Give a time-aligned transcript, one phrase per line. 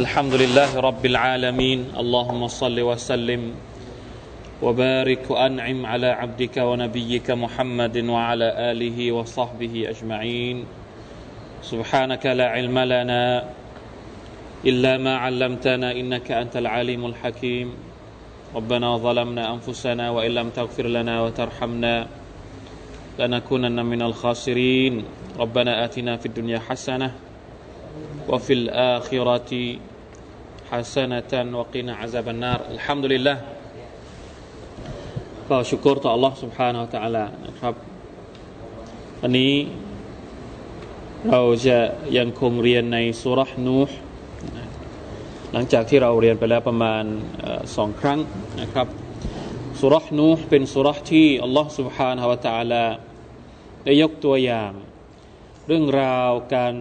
[0.00, 1.92] الحمد لله رب العالمين.
[1.92, 3.52] اللهم صل وسلم
[4.64, 10.64] وبارك وأنعم على عبدك ونبيك محمد وعلى آله وصحبه أجمعين.
[11.60, 13.44] سبحانك لا علم لنا
[14.64, 17.68] إلا ما علمتنا إنك أنت العليم الحكيم.
[18.56, 21.94] ربنا ظلمنا أنفسنا وإن لم تغفر لنا وترحمنا
[23.20, 25.04] لنكونن من الخاسرين.
[25.36, 27.28] ربنا آتنا في الدنيا حسنة
[28.28, 29.52] وفي الآخرة
[30.71, 33.37] حسنة وقنا عذاب النار الحمد لله
[35.49, 37.73] ก็ชุกรต่อ Allah سبحانه และ تعالى นะครับ
[39.21, 39.53] วันนี้
[41.29, 41.77] เราจะ
[42.17, 43.97] ยังคงเรียนในสุรษนูห์
[45.51, 47.03] หลังจากที่เราเรียนไปแล้วประมาณ
[47.75, 48.19] สองครั้ง
[48.61, 48.87] นะครับ
[49.79, 52.85] สุรษนูห์เป็นสุรษที่ Allah سبحانه และ تعالى
[53.83, 54.71] ได้ยกตัวอย่าง
[55.67, 56.73] เรื่องราวการ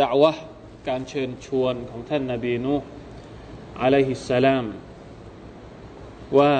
[0.00, 0.32] ด่าวะ
[0.88, 2.74] การเชิญชวนของท่านนาบีนู
[3.82, 4.66] อะลัยฮิสสลาม
[6.38, 6.54] ว่า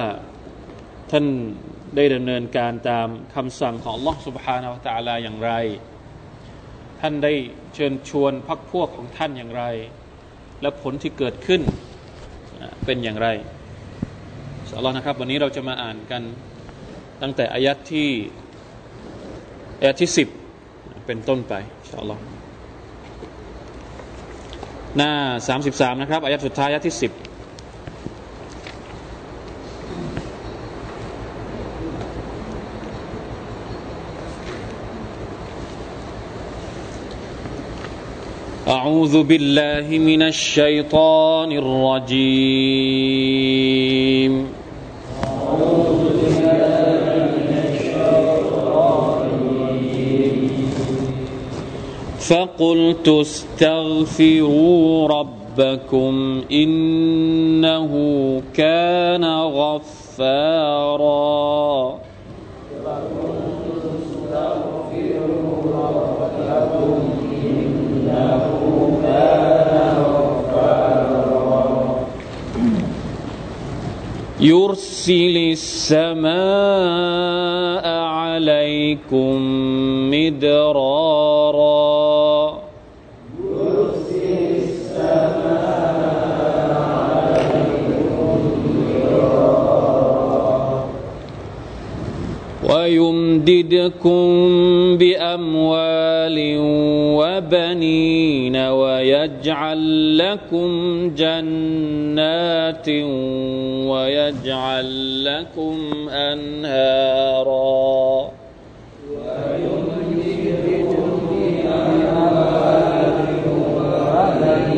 [1.11, 1.27] ท่าน
[1.97, 5.53] ได้ดำเนินการตามคำสั่งของ Allah سبحانه และ تعالى อย่างไร
[7.01, 7.33] ท่านได้
[7.75, 9.65] เชิญชวนพักพวกของท่านอย่างไร
[10.63, 11.61] และผลที่เกิดขึ้น
[12.85, 13.29] เป็นอย่างไร
[14.69, 16.23] สัลลอนะครับ วันนี้เราจะมาอ่านกัน
[17.23, 18.09] ตั้งแต่อายัดที่
[19.79, 20.29] อายัดที่สิบ
[21.07, 21.55] เป็นต้นไป
[21.91, 22.23] สัลลอฮ์
[24.97, 25.13] หน้า
[25.57, 27.29] 33นะครับอายะสุดท้ายอายะที่ 10
[38.69, 42.93] أعوذ بالله من الشيطان الرجيم
[45.25, 46.52] أعوذ بالله
[52.30, 57.92] فقلت استغفروا ربكم إنه
[58.54, 59.26] كان
[59.60, 61.24] غفارا.
[74.42, 76.34] يرسل السماء
[77.88, 79.38] عليكم
[80.12, 81.93] مدرارا.
[93.48, 94.24] ويمددكم
[94.98, 96.38] بأموال
[97.20, 100.70] وبنين ويجعل لكم
[101.16, 102.90] جنات
[103.90, 105.78] ويجعل لكم
[106.10, 107.52] أنهارا
[109.12, 113.04] ويمددكم بأموال
[113.76, 114.73] وبنين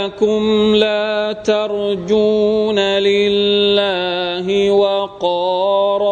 [0.00, 6.10] لكم لا ترجون لله وقارا.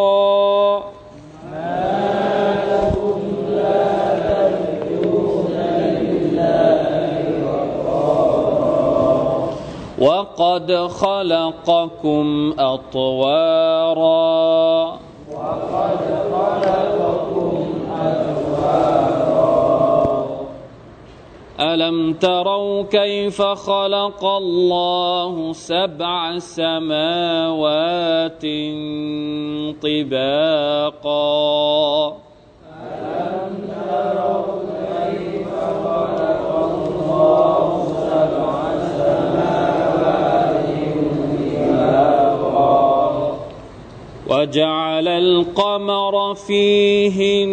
[3.59, 3.75] لا
[4.29, 5.57] ترجون
[6.01, 6.83] لله
[7.49, 8.69] وقارا
[9.99, 10.69] وقد
[11.01, 12.27] خلقكم
[12.59, 14.48] أطوارا.
[21.61, 28.43] ألم تروا كيف خلق الله سبع سماوات
[29.83, 31.19] طباقا؟
[44.39, 47.49] وجعل القمر فيهن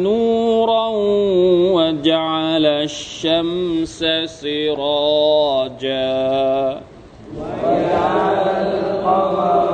[0.00, 0.88] نورا
[1.74, 4.04] وجعل الشمس
[4.40, 6.10] سراجا.
[7.38, 9.66] وجعل القمر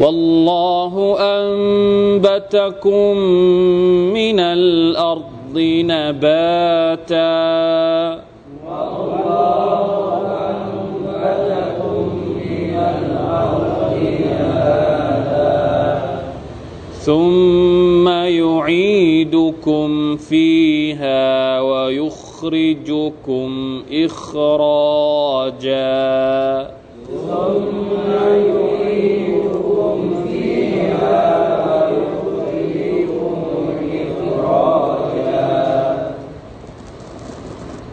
[0.00, 3.16] والله أنبتكم
[4.12, 5.35] من الأرض
[5.82, 7.26] نباتا
[8.66, 11.96] والله أنبتكم
[12.36, 13.92] من الأرض
[14.22, 16.20] نباتا
[16.92, 23.50] ثم يعيدكم فيها ويخرجكم
[23.92, 25.66] إخراجا.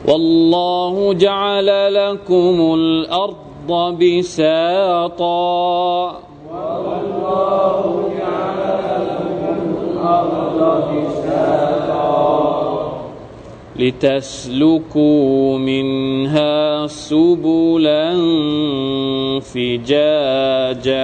[0.07, 5.33] والله جعل لكم الأرض بساطا.
[6.51, 8.59] والله جعل
[9.07, 10.59] لكم الأرض
[10.91, 12.13] بساطا
[13.75, 18.09] لتسلكوا منها سبلا
[19.39, 21.03] فجاجا.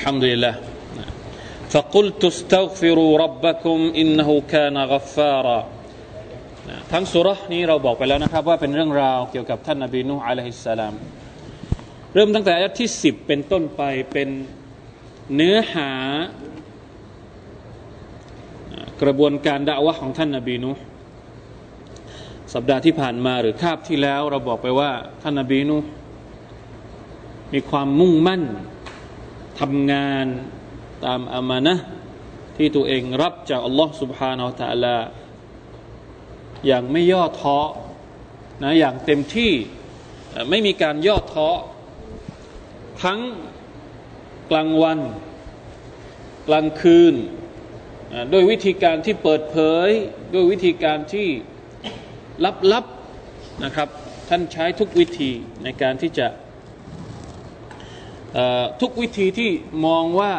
[0.00, 0.54] الحمد لله
[1.68, 5.60] فقلت استغفروا ربكم إنه كان غفارا
[6.92, 10.94] ทั้งสุรนี้เราบอกไปแล้วนะครับว่าเป็นเรื่องราวเกี่ยวกับท่านนบีนูฮ์อะลัยฮิสสลาม
[12.14, 14.28] เริ่มตั้งแต่อายัที่สิบเป็นต้นไปเป็น
[15.34, 15.90] เนื้อหา
[19.02, 20.82] กระบวนการด่าวะของท่านนบีนูฮ์
[22.54, 24.90] สัปดาห์ที่ผ่านมาหรือคาบที่แล้ว เราบอกไปว่า
[25.22, 25.88] ท่านนบีนูฮ์
[27.52, 28.42] มีความมุ่งมั่น
[29.60, 30.26] ทำงาน
[31.04, 31.74] ตามอามานะ
[32.56, 34.96] ที่ตัวเองรับจากอัลลอฮ์ سبحانه และ تعالى
[36.66, 37.58] อย่างไม่ย่อท้อ
[38.62, 39.52] นะอย่างเต็มที่
[40.50, 41.48] ไม่มีการย่อท้อ
[43.02, 43.20] ทั้ง
[44.50, 44.98] กลางวัน
[46.48, 47.14] กลางคืน
[48.32, 49.56] ด้วยวิธีการที่เปิดเผ
[49.86, 49.88] ย
[50.34, 51.28] ด้วยวิธีการที่
[52.72, 53.88] ลับๆนะครับ
[54.28, 55.30] ท่านใช้ทุกวิธี
[55.64, 56.26] ในการที่จะ
[58.80, 59.50] ทุกวิธีที่
[59.86, 60.32] มองว่า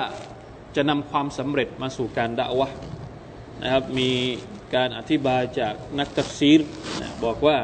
[0.75, 2.69] จะนำความสำเร็จมาสู่การด่าวะ
[3.63, 4.11] นะครับมี
[4.75, 6.61] การอธิบายจากนักตัฟซีร
[7.23, 7.57] บอกว่า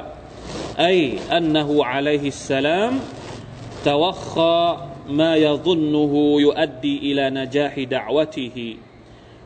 [0.80, 0.94] ไอ้
[1.33, 2.94] อันนหูอะลัยฮิสสลาม
[3.91, 4.62] توخى
[5.19, 6.13] ما يظنه
[6.47, 8.57] يؤدي إلى نجاح دعوته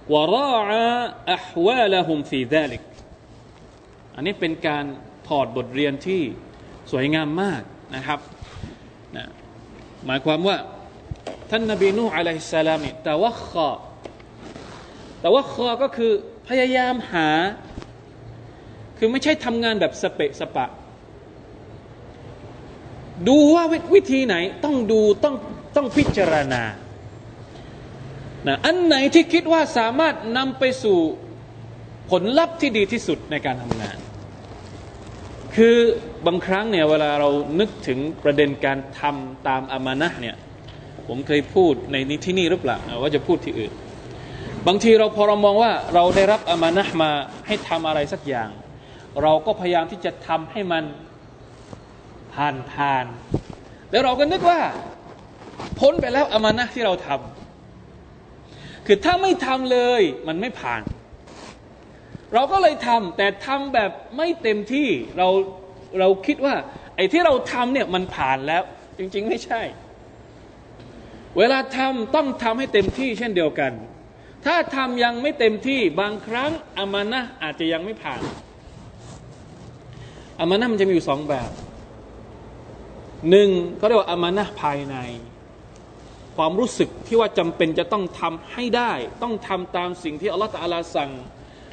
[0.09, 0.89] وراعى
[1.35, 2.83] أحوالهم في ذلك
[4.15, 4.85] อันนี้เป็นการ
[5.27, 6.21] ถอดบทเรียนที่
[6.91, 7.61] สวยงามมาก
[7.95, 8.19] นะครับ
[9.15, 9.25] นะ
[10.06, 10.56] หมายความว่า
[11.50, 13.70] ท่านนบีนูอะลัยฮิสสลามนี่ยแต่ว่าขอ
[15.20, 16.12] แต่ว่าขอก็คือ
[16.48, 17.28] พยายามหา
[18.98, 20.66] คือไม่ใช่ทำงานแบบสเปะสปะ
[23.28, 23.64] ดูว่า
[23.94, 25.34] วิธีไหนต้องดูต้อง
[25.76, 26.62] ต้องพิจารณา
[28.46, 30.98] นะอันไหนที่คิดว่าสามารถนำไปสู่
[32.10, 33.98] ผลลัพธ์ที่ดีที่สุดในการทำงาน
[35.56, 35.76] คือ
[36.26, 40.36] บางครั้งเนี่ยเวลาเรานึกถึงประเด็นการทำตามอามานะเนี่ย
[41.06, 43.72] ผมเคยพูดในนี้ที่นี่หรือเปล่าว่าจะพูดที่อื่น
[44.66, 47.10] บางทีเราพอเรามองว่าเราได้รับอามานะมา
[47.46, 48.50] ให้ทำอะไรสักอย่าง
[49.22, 50.84] เราก็พยายามที่จะทำให้มัน
[52.34, 53.06] ผ่านผ่าน
[53.90, 54.60] แล้วเราก็นึกว่า
[55.78, 60.82] พ้นไปแล้วอามานะที่เราทำคือถ้าไม่ทำเลยมันไม่ผ่าน
[62.34, 64.88] เราก็เลยทำแต่ทำแบบไม่เต็มที่
[65.18, 65.28] เรา
[66.00, 66.54] เราคิดว่า
[66.96, 68.62] ไอ้ที่เราทำเนี่ยมันผ่านแล้ว
[68.98, 69.62] จริง ๆ ไม่ใช่
[71.38, 73.72] เวลาทำต้องทำให้เต็มที่เช่นเดียวกัน
[74.44, 78.20] ถ้าทำยังไม่เต็มที่บางครั้งอามานะอาจจะยังไม่ผ่าน
[80.40, 81.50] อามานะมันจะมีอยู่สองแบบ
[83.30, 84.96] หนึ่งเขาเรียกว่าอามานะภายใน
[86.36, 88.92] ความรู้สึกที่ว่าจำเป็นจะต้องทำให้ได้
[89.22, 91.10] ต้องทำตามสิ่งที่อัลลอฮฺตาลาสั่ง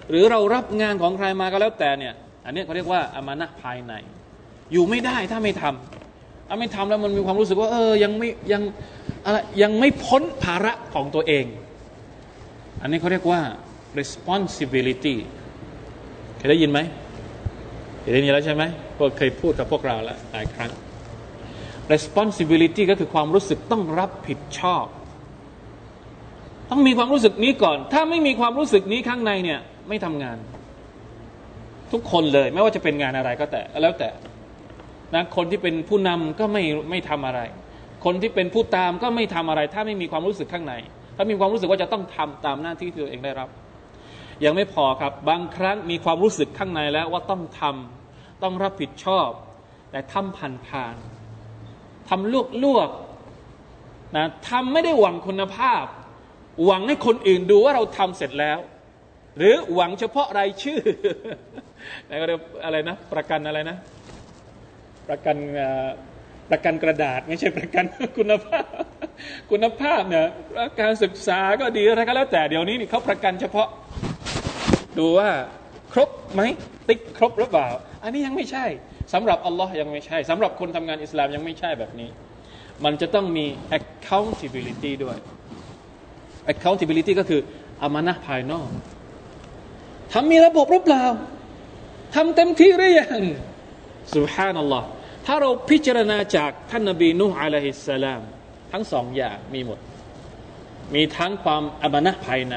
[0.09, 2.13] หรือเรารับงานของใครมาก็แล้วแต่เนี่ย
[2.45, 3.93] อันนี้เขาเรียกว่าอามานะภายใน
[4.71, 8.61] อยู่ไม่ได้ถ้าไม่ทำถ้าไม่ทำแล้วมันมีความรู้สึกว่า เออยังไม่ยัง
[9.25, 11.45] อะไรยังไม่พ้นภาระของตัวเอง
[12.81, 13.41] อันนี้เขาเรียกว่า
[13.99, 15.15] responsibility
[16.37, 16.79] เคยได้ยินไหม
[17.99, 18.63] เคยได้ยินแล้วใช่ไหม
[18.97, 20.71] พวกเคยพูดกับพวกเราแล้วหลายครั้ง
[21.93, 24.85] responsibility ก็คือความรู้สึกต้องรับผิดชอบ
[26.71, 30.37] ต้องมีความรู้สึกนี้ก่อน ถ้าไม่มีความรู้สึกนี้ข้างในเนี่ย ไม่ทำงาน
[31.91, 34.09] ทุกคนเลย ไม่ว่าจะเป็นงานอะไรก็แต่ แล้วแต่
[35.15, 37.41] นะคนที่เป็นผู้นำก็ไม่ไม่ทำอะไร
[38.05, 40.73] คนที่เป็นผู้ตามก็ไม่ทำอะไร ถ้าไม่มีความรู้สึกข้างใน
[41.15, 43.49] ถ้ามีความรู้สึกว่าจะต้องทำตามหน้าที่ที่ตัวเองได้รับ
[44.45, 49.29] ยังไม่พอครับบางครั้งมีความรู้สึกข้างในแล้วว่าต้องทำต้องรับผิดชอบ
[49.91, 50.95] แต่ทำผ่านผ่าน
[52.09, 52.89] ทำลวกลวก
[54.17, 55.83] นะทำไม่ได้หวังคุณภาพ
[56.65, 58.57] หวังให้คนอื่นดูว่าเราทำเสร็จแล้ว
[59.39, 60.79] หรือหวังเฉพาะรายชื่อ
[62.65, 63.77] อะไรนะ ประกันอะไรนะ
[65.09, 65.35] ประกัน
[66.51, 67.83] ประกันกระดาษไม่ใช่ประกัน
[68.17, 68.65] คุณภาพ
[69.51, 70.25] คุณภาพเนี่ย
[70.81, 73.67] การศึกษาก็ดีอะไรก็แล้วแต่เดี๋ยวนี้นี่เขาประกันเฉพาะ
[74.97, 75.29] ดูว่า
[75.93, 76.41] ครบไหม
[76.87, 77.67] ติ๊กครบหรือเปล่า
[78.03, 78.65] อันนี้ยังไม่ใช่
[79.13, 82.09] สำหรับอัลลอฮ์ยังไม่ใช่สำหรับคนทำงานอิสลามยังไม่ใช่แบบนี้
[82.85, 83.45] มันจะต้องมี
[83.77, 85.17] accountability ด้วย
[86.51, 87.41] accountability ก็คือ
[87.81, 88.67] อามานะภายนอก
[90.11, 91.03] ทำมีระบบหรือเปล่า
[92.15, 93.23] ทำเต็มที่หรือยัง
[94.15, 94.87] สุฮานัลลอฮ์
[95.25, 98.21] ถ้าเราพิจารณาจากท่านนบีนูฮ์อะลัยฮิสสลาม
[98.71, 99.79] ทั้งสองอย่างมีหมด
[100.95, 102.55] มีทั้งความอมนะภายใน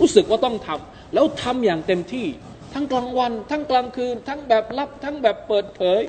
[0.00, 2.26] รู้สึกว่าต้องทำแล้วทำอย่างเต็มที่
[2.74, 6.02] ทั้งกลางวัน ทั้งกลางคืน ทั้งแบบลับ ทั้งแบบเปิดเผย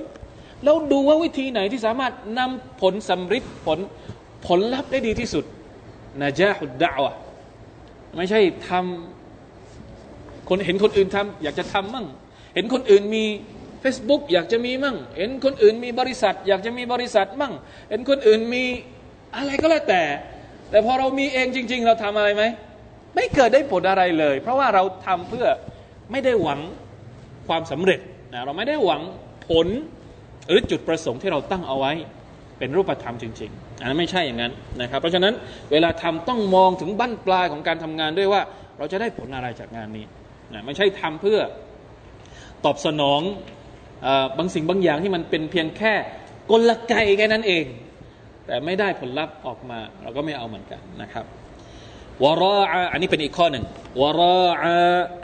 [0.64, 3.80] แล้วดูว่าวิธีไหนที่สามารถนำผลสำฤทธิ์ผล
[4.48, 5.46] ผลลัพธ์ได้ดีที่สุด
[6.22, 7.14] นะจาหุดดาวะ
[8.16, 9.19] ไม่ใช่ทำ
[10.50, 12.08] คนเห็นคนอื่นทำอยากจะทำมั่ง
[12.56, 13.26] เห็นคนอื่นมี
[13.84, 17.54] Facebook อยากจะมีมั่ง เห็นคนอื่นมีบริษัท อยากจะมีบริษัทมั่ง
[17.90, 18.64] เห็นคนอื่นมี
[19.36, 20.04] อะไรก็แล้วแต่
[20.70, 22.44] แต่พอเรามีเองจริง ๆ เราทำอะไรไหม
[23.16, 25.48] ไม่เกิดได้ผลอะไรเลย เพราะว่าเราทำเพื่อ
[26.12, 26.60] ไม่ได้หวัง
[27.48, 28.00] ความสำเร็จ
[28.34, 29.02] นะเราไม่ได้หวัง
[29.48, 29.68] ผล
[30.48, 31.92] หรือจุดประสงค์ที่เราตั้งเอาไว้
[32.60, 34.52] เป็นรูปธรรมจริง ๆ อันนั้นไม่ใช่อย่างนั้น
[34.82, 35.34] นะครับ เพราะฉะนั้น
[35.72, 38.42] เวลาทำต้องมองถึงบั้นปลายของการทำงานด้วยว่า
[38.78, 40.06] เราจะได้ผลอะไรจากงานนี้
[40.54, 41.40] นะไม่ใช่ทำเพื่อ
[42.66, 43.22] ตอบสนอง
[44.38, 45.94] บางสิ่งบางอย่างที่มันเป็นเพียงแค่
[46.52, 47.66] กลไกแค่นั้นเอง
[48.46, 51.26] แต่ไม่ได้ผลลัพธ์ออกมา เราก็ไม่เอาเหมือนกันนะครับ
[52.24, 52.56] วรอ
[52.92, 53.66] อันนี้เป็นอีกข้อหนึ่ง
[54.02, 54.38] วรอ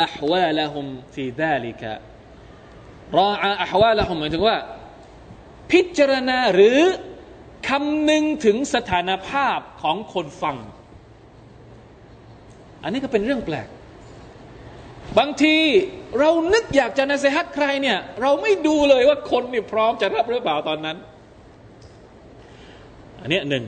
[0.03, 1.93] อัฮวาลหุมฟีดาลิกะ
[3.17, 3.29] รอ
[3.63, 4.57] อัฮวาลหุมหมายถึงว่า
[5.71, 6.79] พิจารณาหรือ
[7.69, 10.57] คำนึงถึงสถานภาพของคนฟัง
[12.83, 13.67] อันนี้ก็เป็นเรื่องแปลก
[15.19, 15.55] บางที
[16.19, 20.97] เรานึกอยากจะนาเซฮัตใครเนี่ย เราไม่ดูเลยว่าคนนี่พร้อมจะรับหรือเปล่าตอนนั้น
[23.21, 23.65] อันนี้หนึ่ง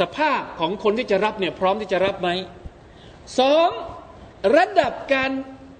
[0.00, 2.28] สภาพของคนที่จะรับเนี่ยพร้อมที่จะรับไหม
[3.38, 3.68] สอง
[4.56, 5.30] ระดับการ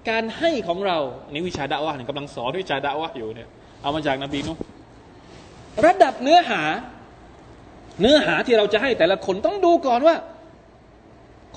[0.09, 3.49] การให้ของเราอันนี้วิชาดาวะเนี่ยกำลังสอนวิชาดาวะอยู่เนี่ย
[3.81, 4.53] เอามาจากนบีนุ
[5.85, 6.63] ระดับเนื้อหา
[8.01, 10.15] เนื้อหาที่เราจะให้แต่ละคนต้องดูก่อนว่า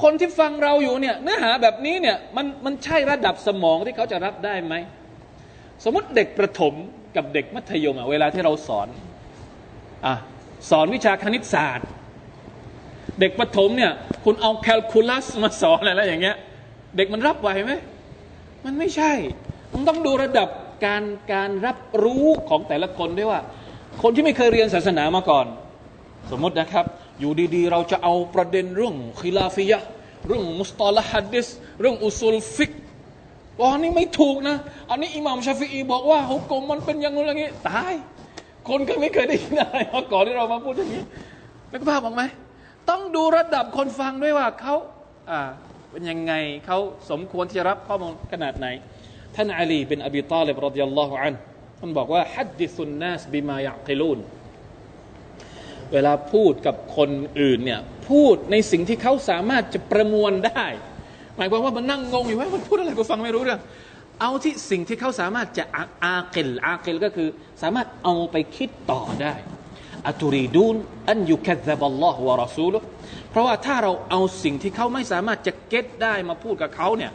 [0.02, 4.74] คนที่ฟังเราอยู่เนี่ยเนื้อหาแบบนี้เนี่ยมันมันใช่ระดับสมองที่เขาจะรับได้ไหม
[5.84, 6.74] สมมติเด็กประถม
[7.16, 8.88] กับเด็กมัธยมอะเวลาที่เราสอน
[10.06, 10.14] อะ
[10.70, 11.88] สอนวิชาคณิตศาสตร์
[13.20, 13.92] เด็กประถมเนี่ย
[14.24, 16.36] คุณเอาแคลคูลัสมาสอนอะไรอย่างเงี้ย
[16.96, 17.72] เด็กมันรับไหวไหม
[18.64, 19.12] มันไม่ใช่
[19.72, 20.48] มันต้องดูระดับ
[20.86, 23.40] การการรับรู้ของแต่ละคนด้วยว่า
[24.02, 25.46] คนที่ไม่เคยเรียนศาสนามาก่อน
[26.30, 26.86] สมมตินะครับ
[27.24, 29.78] อยู่ดีๆ เราจะเอาประเด็นเรื่องคิลาฟิยะ
[30.26, 31.46] เรื่องมุสตอลฮัดดิส
[31.80, 32.72] เรื่องอุซุลฟิก
[33.60, 34.56] ว่านี่ไม่ถูกนะ
[34.90, 37.92] อันนี้อิหม่ามชาฟีอีบอกว่าฮุกกลมมันเป็นอย่างนู้นอย่างนี้ ตาย
[38.68, 41.02] คนก็ไม่เคยได้ยินอะไรมาก่อนที่เรามาพูดอย่างนี้
[41.68, 42.22] ไม่ก็ภาพออกไหม
[42.90, 44.74] ต้องดูระดับคนฟังด้วยว่าเขา
[45.30, 45.40] อ่า
[45.90, 46.32] เป็นยังไง
[46.66, 46.78] เขา
[47.10, 48.66] สมควรที่จะรับข้อมูลขนาดไหน
[49.34, 51.34] ท่านอาลีเป็นอบีตาลิบรดิยัลลอฮุอัน
[51.78, 54.18] ท่านบอกว่าฮัดดิสุนนัสบิมายะกิลูน
[55.94, 57.10] เวลาพูดกับคน
[57.40, 60.66] อื่นเนี่ยพูดในสิ่งที่เขาสามารถจะประมวลได้
[61.36, 63.60] หมายความว่ามันนั่งงงอยู่ว่ามันพูดอะไรกูฟังไม่รู้เรื่อง
[64.20, 65.64] เอาที่สิ่งที่เขาสามารถจะ
[66.04, 67.28] อาเกลอาเกลก็คือ
[67.62, 69.34] สามารถเอาไปคิดต่อได้
[70.06, 70.76] อัตุรีดูน
[71.08, 72.78] อันยุคัซบัลลอฮฺวะรอซูลุ
[73.30, 77.12] เพราะว่าถ้าเราเอาสิ่งที่เขาไม่สามารถจะเก็ตได้มาพูดกับเขาเนี่ย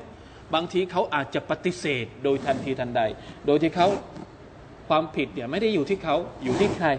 [0.53, 3.01] บางทีเขาอาจจะปฏิเสธโดยทันทีทันใด
[3.45, 3.87] โดยที่เขา
[4.89, 6.89] ความผิดเนี่ยไม่ได้อยู่ที่เขาอยู่ที่ใคร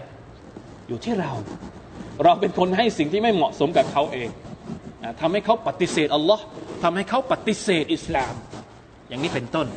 [0.91, 1.31] อยู่ที่เรา
[2.23, 4.29] เราเป็นคนให้สิ่งที่ไม่เหมาะสมกับเขาเอง
[5.19, 6.43] ทำให้เขาปฏิเสธอัลลอฮ์
[6.83, 8.33] ทำให้เขาปฏิเสธอิสลาม
[9.09, 9.67] อย่างนี้เป็นต้น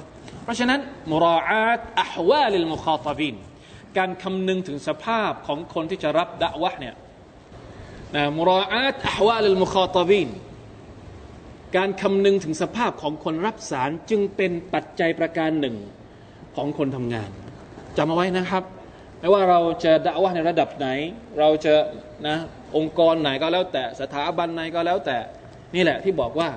[0.43, 0.81] เพราะฉะนั้น
[1.13, 3.37] มุราอาตอัฮวาลิลมุคาตบิน
[3.99, 6.95] การคำนึงถึงสภาพของคนที่จะรับดะวะเนี่ย
[8.15, 10.29] นะมุราอาตอัฮวาลิลมุคาตบิน
[11.77, 15.77] การคำนึงถึงสภาพของคนรับสารจึงเป็นปัจจัยประการหนึ่ง
[16.57, 17.31] ของคนทำงาน
[17.97, 18.65] จำเอาไว้นะครับ
[19.25, 20.89] ไม่ว่าเราจะด่าว่าในระดับไหน
[21.39, 21.75] เราจะ
[22.27, 22.37] นะ
[22.77, 25.19] องค์กรไหนก็แล้วแต่สถาบันไหนก็แล้วแต่
[25.75, 26.49] นี่แหละที่บอกว่า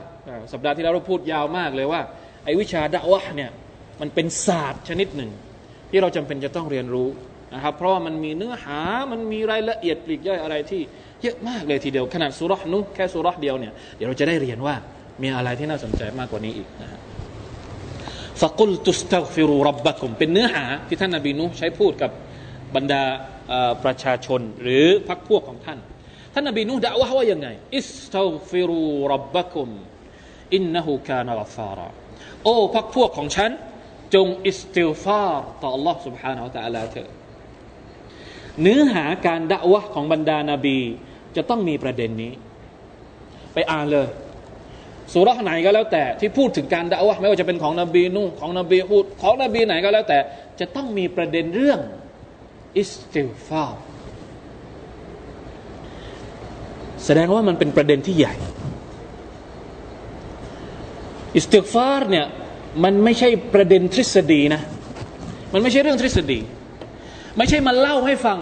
[0.51, 2.01] สัปดาห์ที่แล้วเราพูดยาวมากเลยว่า
[2.43, 3.51] ไอ้วิชาด่าวะเนี่ย
[4.01, 5.31] มันเป็นศาสตร์ชนิดหนึ่ง
[5.89, 7.07] ที่เราจำเป็นจะต้องเรียนรู้
[7.53, 8.79] นะครับเพราะว่ามันมีเนื้อหา
[9.11, 10.81] มันมีรายละเอียดปลีกย่อยอะไรที่
[11.21, 14.75] เยอะมากเลยทีเดียวขนาดสุรษนุแค่สุรษเดียวเนี่ยเดี๋ยวเราจะได้เรียนว่า
[15.21, 16.99] มีอะไรที่น่าสนใจมากกว่านี้อีกนะฮะ
[18.41, 22.11] ฟะกุลตุสตัฟิรูรับบักุมเป็นเนื้อหาที่ท่านนบีนุใช้พูดกับ
[22.76, 23.02] บรรดา
[23.84, 25.78] ประชาชนหรือพรรคพวกของท่าน
[26.32, 29.68] ท่านนบีนูด่าว่าว่ายังไงอิสตัฟิรูรับบะกุม
[30.54, 31.88] อินนหูกานรัฟาระ
[32.42, 33.50] โอ้พรรคพวกของฉัน
[34.14, 37.10] จงอิสติลฟาร์ต่อ Allah سبحانه และ تعالى เถอะ
[38.60, 40.78] เนื้อหาการด่าวะของบรรดานาบี
[41.36, 42.32] จะต้องมีประเด็นนี้
[43.54, 44.08] ไปอ่านเลย
[45.12, 50.18] สุรษไหนก็แล้วแต่ที่พูดถึงการด่าวะไม่ว่าจะเป็นของนบีนูของนบีพูดของนบีไหนก็แล้วแต่
[50.60, 51.80] จะต้องมีประเด็นเรื่อง
[52.78, 53.82] อิสติลฟาร์
[57.04, 58.34] แสดงว่ามันเป็นประเด็นที่ใหญ่
[61.34, 62.26] อิสติลฟาร์เนี่ย
[62.84, 64.62] มันไม่ใช่ประเด็นทฤษฎีนะ
[65.52, 66.40] มันไม่ใช่เรื่องทฤษฎี
[67.36, 68.38] ไม่ใช่มาเล่าให้ฟัง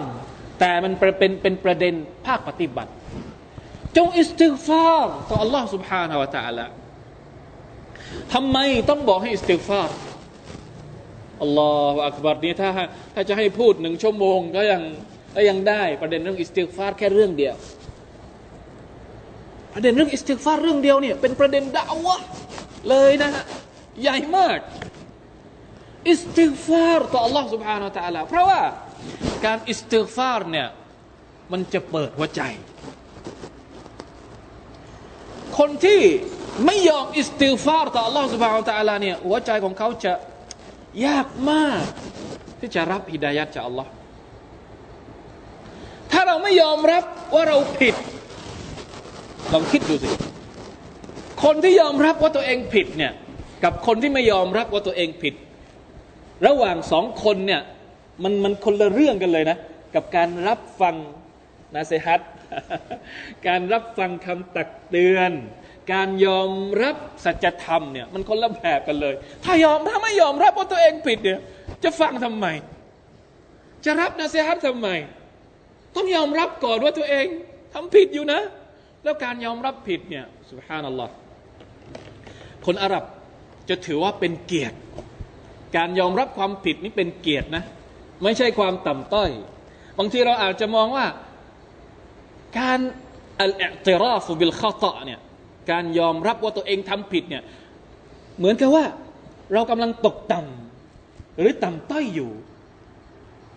[0.59, 1.93] แต่มันเป็นเป็นประเด็น
[2.25, 2.91] ภาคปฏิบัติ
[3.97, 6.65] จงอิสติกฟาร์ต่อ Allah سبحانه และ تعالى
[8.33, 8.57] ทำไม
[8.89, 9.95] ต้องบอกให้อิสติกฟาร์
[11.41, 12.69] อัลลอฮฺอักบารนี้ถ้า
[13.15, 14.81] ถ้าจะให้พูดหนึ่งชั่วโมงก็ยัง
[15.35, 17.55] ก็ยังได้ประเด็นเรื่องอิสติกฟาร์แค่เรื่องเดียว
[19.73, 22.21] ประเด็นเรื่องอิสติกฟาร์เรื่องเดียวเนี่ยเป็นประเด็นดาวะ
[22.89, 23.43] เลยนะฮะ
[24.01, 24.59] ใหญ่มาก
[26.09, 28.61] อิสติกฟาร์ต่อ Allah سبحانه และ تعالى เพราะว่า
[29.45, 30.67] การอิสติกฟาร์เนี่ย
[31.51, 32.41] มันจะเปิดหัวใจ
[35.57, 36.01] คนที่
[36.65, 40.13] ไม่ยอมอิสติกฟาร์ต่อ Allah سبحانه และ تعالى เนี่ยหัวใจของเขาจะ
[41.06, 41.82] ยากมาก
[42.60, 43.86] ที่จะรับฮิดายัดจาก Allah
[46.12, 47.94] ถ้าเราไม่ยอมรับว่าเราผิด
[49.52, 50.10] ลองคิดดูสิ
[51.44, 53.12] คนที่ยอมรับว่าตัวเองผิดเนี่ย
[53.64, 55.34] กับคนที่ไม่ยอมรับว่าตัวเองผิด
[56.46, 57.62] ระหว่างสองคนเนี่ย
[58.22, 59.58] มันมันคนละเรื่องกันเลยนะ
[59.94, 60.94] กับการรับฟัง
[61.74, 62.20] นาเซฮัต
[63.46, 65.32] การรับฟังคำตักเตือน
[65.92, 66.50] การยอม
[66.82, 69.14] รับสัจธรรมเนี่ยมันคนละแบบกันเลย
[69.44, 71.40] ถ้ายอมถ้าไม่ยอมรับว่าตัวเองผิดเนี่ย
[71.84, 72.46] จะฟังทำไม
[73.84, 74.88] จะรับนาเซฮัตทำไม
[75.96, 77.26] ต้องยอมรับก่อนว่าตัวเอง
[77.74, 78.40] ทำผิดอยู่นะ
[79.02, 81.12] แล้วการยอมรับผิดเนี่ยสุบฮานัลลอฮ์
[82.66, 83.04] คนอาหรับ
[83.68, 84.76] จะถือว่าเป็นเกียรติ
[85.76, 87.64] การยอมรับความผิดนี่เป็นเกียรตินะ
[88.22, 89.30] ไม่ใช่ความต่ำต้อย
[89.98, 91.06] บางทีเราอาจจะมองว่า
[92.58, 92.78] การ
[93.40, 95.20] อัลอิติราฟุบิลข้อต่อเนี่ย
[95.70, 97.42] การยอมรับว่าตัวเองทำผิดเนี่ย
[98.38, 98.84] เหมือนกับว่า
[99.52, 102.30] เรากำลังตกต่ำหรือต่ำต้อยอยู่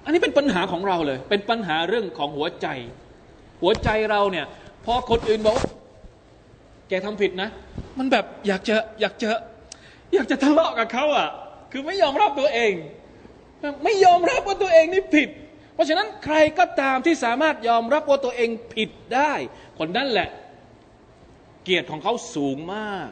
[0.04, 2.68] อันนี้เป็นปัญหาของเราเลย เป็นปัญหาเรื่องของหัวใจ
[3.62, 4.46] หัวใจเราเนี่ย
[4.86, 5.58] พอคนอื่นบอก
[6.90, 7.50] แกทำผิดนะ
[7.98, 9.30] มันแบบอยากจะอยากจะ
[10.14, 11.30] อยากจะทะเลาะกับเขาอะ
[11.72, 12.74] คือไม่ยอมรับตัวเอง
[13.84, 15.30] ไม่ยอมรับว่าตัวเองนี่ผิด
[15.74, 19.34] เพราะฉะนั้นใครก็ตามที่สามารถยอมรับว่าตัวเองผิดได้
[19.80, 20.30] คนนั้นแหละ
[21.70, 23.10] กียรติของเขาสูงมาก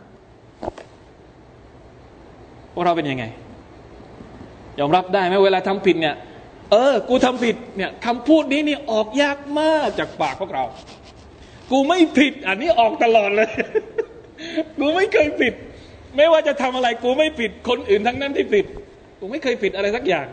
[2.74, 3.26] พวกเราเป็นยังไง
[4.80, 6.16] ยอมรับได้ไหมเวลาทำผิดเนี่ย
[6.72, 10.64] เออ กูทำผิดเนี่ยคำพูดนี้นี่ออกยากมากจากปากพวกเรา
[11.72, 13.50] กูไม่ผิด อันนี้ออกตลอดเลย
[14.80, 15.54] กูไม่เคยผิด
[16.16, 18.66] ไม่ว่าจะทำอะไร กูไม่ผิด คนอื่นทั้งนั้นที่ผิด
[19.20, 20.28] กูไม่เคยผิดอะไรสักอย่าง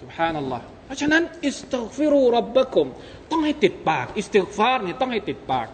[0.00, 2.86] سبحان الله เพราะฉะนั้น استغفروا ربكم
[3.30, 5.68] ต้องให้ติดปาก อิสติฆฟารเนี่ยต้องให้ติดปาก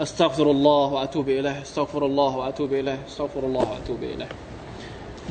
[0.00, 4.28] أستغفر الله وأتوب إليه أستغفر الله وأتوب إليه أستغفر الله وأتوب إليه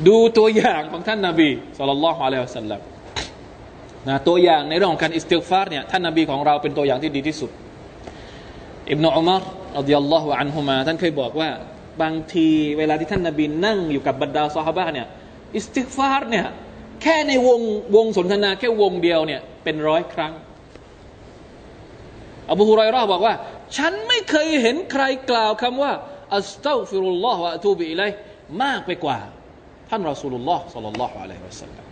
[0.06, 2.80] ดูตัวอย่างของท่านนาบี صلى الله عليه وسلم
[4.08, 7.50] นะตัวอย่างในเรื่องของการอิสติฆฟารเนี่ยท่านนาบีของเราเป็นตัวอย่างที่ดีที่สุด
[8.90, 9.42] อิบนุอุมาร
[9.78, 11.50] อัลลอฮฺลอฮฺอันฮุมาท่านเคยบอกว่า
[12.02, 12.48] บางที
[12.78, 15.06] เวลาที่ท่านนาบีนั่งอยู่กับบรรดาซอฮาบะเนี่ย
[15.56, 16.46] อิสติกฟาร์เนี่ย
[17.02, 17.60] แค่ในวง
[17.96, 20.32] วงสนทนาแค่วงเดียวเนี่ยเป็นร้อยครั้ง
[22.50, 23.34] อบูฮุไรรอบอกว่า
[23.76, 25.92] ฉันไม่เคยเห็นใครกล่าวคำว่า
[26.36, 28.10] أستغفر الله وأتوب إليه
[28.62, 29.18] มากไปกว่า
[29.90, 31.86] ท่านรอสูลุลลอฮ์ صلى الله عليه وسلم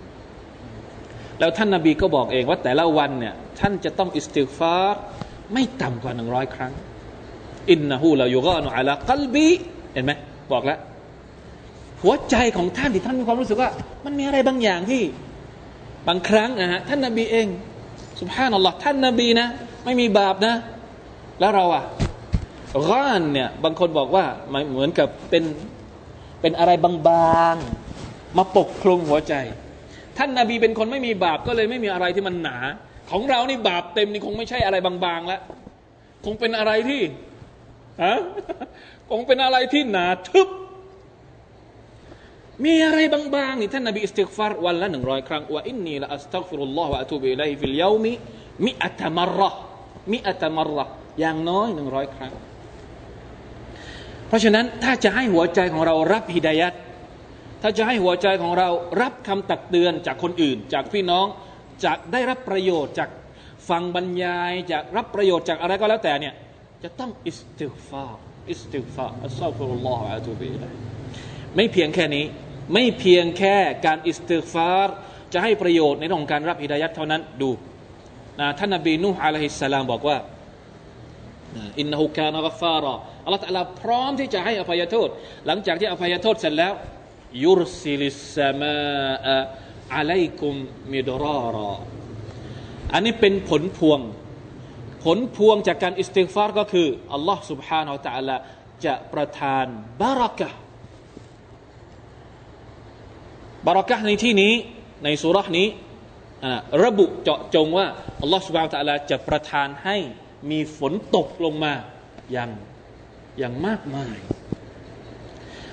[1.38, 5.01] แล้วท่านนาบีก็บอกเองว่าแต่ละวันเนี่ยท่านจะต้องอิสติฆฟาร
[5.53, 6.73] ไม่ต่ำกว่าหนึ่งร้อยครั้ง
[7.71, 9.49] อินนะฮูลายุกานุอัลกัลบี
[9.95, 10.12] เห็นไหม
[10.53, 10.79] บอกแล้ว
[12.03, 13.71] หัวใจของท่านที่ท่านมีความรู้สึกว่า
[14.05, 15.03] มันมีอะไรบางอย่างที่
[16.09, 17.47] บางครั้งนะฮะท่านนาบีเอง
[18.21, 19.47] สุภาพนัลลอฮ์ท่านนาบีนะ
[19.85, 20.55] ไม่มีบาปนะ
[21.40, 21.85] แล้วเราอะ
[22.90, 24.24] ร่านเนี่ยบางคนบอกว่า
[24.70, 25.44] เหมือนกับเป็น
[26.40, 29.35] เป็นอะไรบางๆ มาปกคลุมหัวใจ
[30.18, 32.57] ท่านนาบีเป็นคนไม่มีบาปก็เลยไม่มีอะไรที่มันหนา
[33.11, 35.40] ของเรานี่บาปเต็มนี่คงไม่ใช่อะไรบางๆแล้ว
[36.24, 37.03] คงเป็นอะไรที่
[38.05, 38.18] ฮะ
[39.11, 40.48] คงเป็นอะไรที่หนาทึบ
[42.64, 52.33] มีอะไรบางๆนี่ท่านนบีอิสติกฟารวันละหนึ่งร้อยครั้งوإني لأستغفر الله وأتوب إليه في اليوم مائة مرة مائة مرة อย่างน้อยหนึ่งร้อยครั้ง
[54.29, 56.75] เพราะฉะนั้นถ้าจะให้หัวใจของเรารับฮิดายะฮฺ
[57.62, 58.68] ถ้าจะให้หัวใจของเรา
[59.03, 61.27] รับคำตักเตือนจากคนอื่น จากพี่น้อง
[61.85, 63.11] จะได้รับประโยชน์จาก
[63.68, 66.35] ฟังบรรยายจากรับประโยชน์จากอะไรก็แล้วแต่เนี่ย
[66.83, 68.16] จะต้องอิสติฆฟาร
[68.51, 70.73] อิสติฆฟาร أستغفر الله وأتوب إليه
[71.57, 72.25] ไม่เพียงแค่นี้
[72.73, 74.88] ไม่เพียงแค่การอิสติฆฟาร
[75.33, 77.51] จะให้ประโยชน์ในเรื่องของการรับฮิดายะฮฺเท่านั้นดู
[78.40, 80.16] นะท่านนบีนูฮ์ عليه السلام บอกว่า
[81.80, 85.10] อินนุกานกัฟฟาระอัลลอฮฺตะลาพร้อมที่จะให้อภัยโทษ
[85.48, 86.74] หลังจากที่อภัยโทษเสร็จแล้ว
[87.43, 88.78] ยุรซิลิสสมา
[89.95, 90.54] อะลัยกุม
[90.93, 91.74] มิดราระ
[92.93, 94.00] อันนี้เป็นผลพวง
[95.04, 98.36] ผลพวงจากการอิสติฟารก็คืออัลลอฮ์ سبحانه และ تعالى
[98.86, 99.65] จะประทาน
[100.02, 100.50] บารักะ
[103.67, 104.54] บารักะในที่นี้
[105.04, 105.67] ในสุรานี้
[106.84, 107.88] ระบุเจาะจงว่า
[108.21, 109.98] อัลลอฮ์ سبحانه และ تعالى จะประทานให้
[110.50, 111.72] มีฝนตกลงมา
[112.33, 112.50] อย่าง
[113.38, 114.16] อย่างมากมาย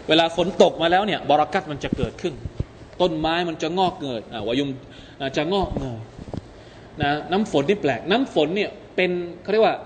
[0.08, 2.34] เวลาฝนตกมาแล้วเนี่ยบรากัตมันจะเกิดขึ้น
[3.02, 4.70] ต้นไม้มันจะงอกเกิดวายุม
[5.38, 6.00] จะงอกเงย
[7.02, 9.78] นะน้ำฝนนี่แปลก น้ำฝนเนี่ยเป็นเขาเรียกว่า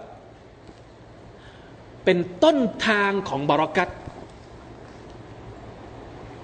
[2.06, 3.90] เป็นต้นทางของบรักัต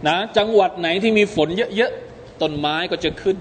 [0.07, 3.37] นะจังหวัดไหนที่มีฝนเยอะๆต้นไม้ก็จะขึ้น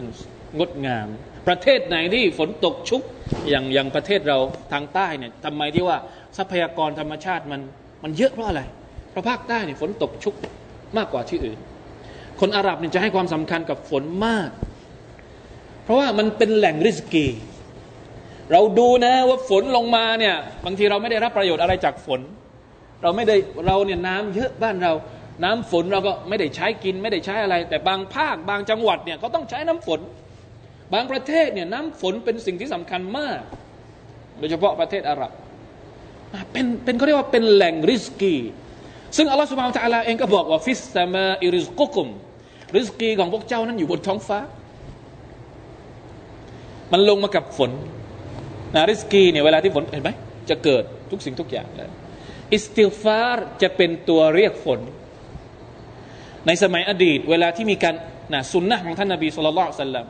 [0.58, 1.08] งดงาม
[1.48, 3.02] ประเทศไหนที่ฝนตกชุก
[3.48, 4.38] อย่างอย่างประเทศเรา
[4.72, 5.96] ทางใต้เนี่ยทำไมที่ว่า
[6.36, 7.60] ทรัพยากรธรรมชาติมัน
[8.02, 8.62] มันเยอะเพราะอะไร
[9.10, 10.34] เพราะภาคใต้เนี่ยฝนตกชุก
[10.96, 11.58] มากกว่าที่อื่น
[12.40, 14.50] คนอาหรับเนี่ยจะให้ความสำคัญกับฝนมาก
[15.84, 17.26] เพราะว่ามันเป็นแหล่งริสกี
[18.52, 22.20] เราดูนะว่าฝนลงมาเนี่ยบางทีเราไม่ได้รับประโยชน์อะไรจากฝน
[23.02, 24.92] เราไม่ได้เราเนี่ยน้ำเยอะบ้านเรา
[25.44, 30.00] น้ำฝนเราก็ไม่ได้ใช้กินไม่ได้ใช้อะไร แต่บางภาคบางจังหวัดเนี่ยเขาต้องใช้น้ำฝน
[30.94, 33.40] บางประเทศเนี่ยน้ำฝนเป็นสิ่งที่สำคัญมาก
[34.38, 35.32] โดยเฉพาะประเทศอาหรับ
[36.52, 38.36] เป็นเป็นเขาเรียกว่าเป็นแหล่งริสกี
[39.16, 42.08] ซึ่งอัลลอฮฺ سبحانه وتعالى เองก็บอกว่า في السماء رزقكم
[42.76, 44.38] ริสกีของพวกเจ้านั้นอยู่บนท้องฟ้า
[46.92, 47.70] มันลงมากับฝน
[48.74, 50.10] นาริสกีเนี่ยเวลาที่ฝนเห็นไหม
[50.50, 51.90] จะเกิดทุกสิ่งทุกอย่างเลย
[52.54, 54.80] อิสติฆฟารจะเป็นตัวเรียกฝน
[56.46, 57.94] ในสมัยอดีต เวลาที่มีการ
[58.32, 60.06] นะสุนนะของท่านนบีสุลต่านสัลลัม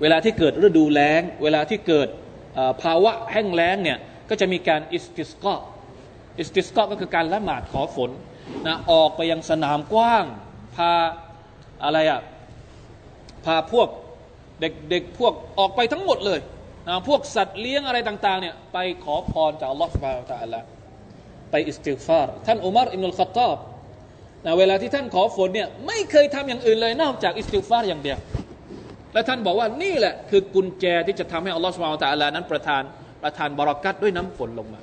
[0.00, 2.08] เวลาที่เกิดฤดูแล้ง เวลาที่เกิด
[2.82, 5.54] ภาวะแห้งแล้งเนี่ยก็จะมีการอิสติสกอ
[6.38, 8.10] อิสติสกอก็คือการละหมาดขอฝน
[8.66, 10.24] นะออกไปยังสนามกว้าง
[10.76, 10.92] พา
[11.84, 12.20] อะไรอะ่ะ
[13.44, 13.88] พาพวก
[14.60, 16.40] เด็กๆพวกออกไปทั้งหมดเลย
[16.88, 20.60] นะพวกสัตว์เลี้ยงอะไรต่างๆเนี่ยไปขอพรจากอัลลอฮฺสุบฮาตะอัลละ
[21.50, 23.56] ไปอิสติฟารท่านอุมารอิมนุลขตอบ
[24.44, 28.18] นะเวลาที่ท่านขอฝนเนี่ยไม่เคยทำอย่างอื่นเลยนอกจากอิสติฟารอย่างเดียว
[29.12, 32.82] และท่านบอกว่านี่แหละคือกุญแจที่จะทำให้อัลลอฮฺสุบฮาตะอัลละนั้นประทาน
[33.22, 34.80] ประทานบรารักัตด้วยน้ำฝนลงมา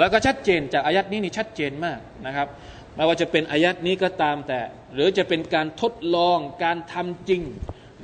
[0.00, 2.48] แล้วก็ชัดเจนจากอายัดนี้นี่ชัดเจนมากนะครับ
[2.96, 4.60] ไม่ว่าจะเป็นอายัดนี้ก็ตามแต่
[4.94, 7.42] หรือจะเป็นการทดลองการทำจริง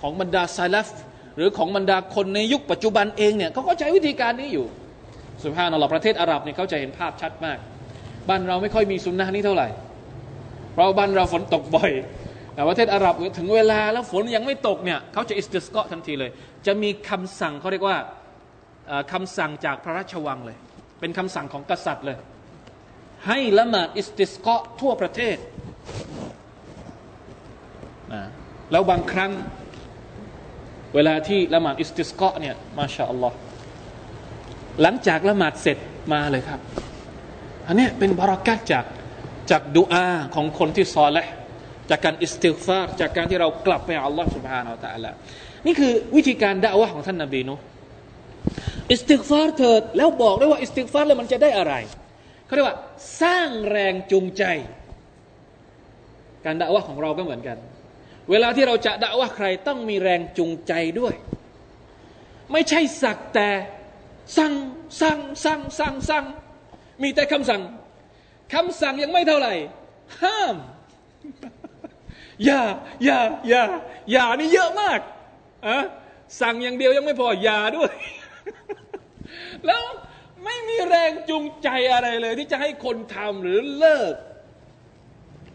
[0.01, 0.88] ของบรรดาซาลฟ
[1.37, 4.66] หรือของบรรดาคนในยุคปัจจุบันเองเนี่ยเขาก็ใช้วิธีการนี้อยู่
[5.42, 7.59] สุภาพนรประเทศอาหรับเนี่ยเขาจะเห็นภาพชัดมาก
[8.29, 9.68] บ้านเราไม่ค่อยมีสุนนะนี้เท่าไหร่
[10.73, 11.90] เพราะบ้านเราฝนตกบ่อย
[12.55, 16.31] แต่ประเทศอาหรับถึงเวลาแล้วฝนยังไม่ตกเนี่ยเขาจะอิสติสกอทันทีเลย
[16.67, 17.99] จะมีคำสั่งเขาเรียกว่า
[19.12, 20.57] คำสั่งจากพระราชวังเลย
[21.01, 22.19] เป็นคำสั่งของกษัตริย์เลย
[23.27, 25.37] ให้ละหมาดอิสติสกอทั่วประเทศ
[28.71, 29.33] แล้วบางครั้ง
[30.95, 33.37] เวลาที่ละหมาดอิสติสกะเนี่ยมาชาอัลลอฮ์
[34.83, 35.79] หลังจากละหมาดเสร็จ
[36.12, 36.61] มาเลยครับ
[37.67, 38.85] อันนี้เป็นบารักัตจาก
[39.51, 41.27] จากดูอาของคนที่ซอและ
[41.89, 45.12] จากการอิสติฟารจากการที่เรากลับไปอัลลอฮ์ سبحانه และ تعالى
[45.65, 47.56] นี่คือวิธีการด่าวะของท่านนบีนุ
[48.91, 51.73] อิสติฟารเถิดแล้วบอกด้วยว่าอิสติฟารแล้วมันจะได้อะไร
[52.45, 52.78] เขาเรียกว่า
[53.21, 54.43] สร้างแรงจูงใจ
[56.45, 57.58] การด่าวะของเราก็เหมือนกัน
[58.32, 61.13] เวลาที่เราจะด่าว่าใครต้องมีแรงจูงใจด้วย
[62.52, 63.49] ไม่ใช่สักแต่
[64.38, 64.54] สั่ง
[65.02, 66.25] สั่งสั่งสั่งสั่ง
[67.02, 67.62] มีแต่คำสั่ง
[68.54, 69.54] คำสั่งยังไม่เท่าไหร่
[70.21, 70.56] ห้าม
[72.44, 72.61] อย่า
[73.05, 73.18] อย่า
[73.49, 73.62] อย่า
[74.12, 74.99] อย่านี่เยอะมาก
[75.66, 75.79] อะ
[76.40, 77.92] สั่งอย่างเดียวยังไม่พออย่าด้วย
[79.66, 79.83] แล้ว
[80.44, 84.14] ไม่มีแรงจูงใจอะไรเลย ที่จะให้คนทำหรือเลิก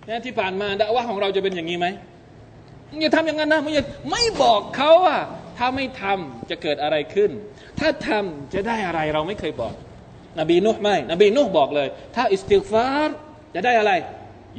[0.08, 1.88] นี่ที่ผ่านมาดะอฺวะฮฺของเราจะเป็นอย่างนี้ไหม
[3.02, 3.72] อย่าทำอย่างนั้นนะไม่
[4.12, 5.18] ไม่บอกเขาว่า
[5.58, 7.32] ถ้าไม่ทำจะเกิดอะไรขึ้น
[7.80, 9.74] ถ้าทำจะได้อะไรเราไม่เคยบอก
[10.40, 13.10] นบีนุห์ไม่ นบีนุห์บอกเลย ถ้าอิสติฟาร
[13.56, 13.92] จะได้อะไร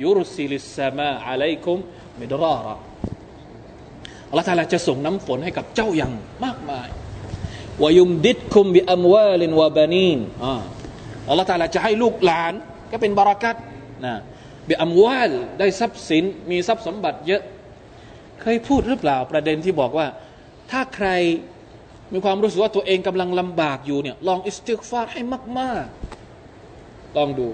[0.02, 1.78] ยุรุสิลิสซามาอะลัยคุม
[2.20, 2.68] มิดราร
[4.28, 6.12] อัลลอฮฺทาลาจะส่งน้ำฝนให้กับเจ้าอย่าง
[6.44, 6.88] มากมาย
[7.82, 10.18] ويمددكم بأموال وبنين
[11.28, 12.52] อัลลอฮฺ تعالى จะให้ลูกหลาน
[12.92, 13.56] ก็เป็นบารักัต
[14.04, 14.14] นะ
[14.68, 17.42] بأموال ได้ทรัพย์สินมีทรัพย์สมบัติเยอะ
[18.40, 20.06] เคยพูดหรือเปล่าประเด็นที่บอกว่า
[20.70, 21.08] ถ้าใคร
[22.12, 25.22] มีความรู้สึกว่าตัวเองกำลังลำบากอยู่เนี่ยลองอิสติกฟาร์ให้
[25.58, 25.84] มาก
[26.52, 27.48] ๆ ลองดู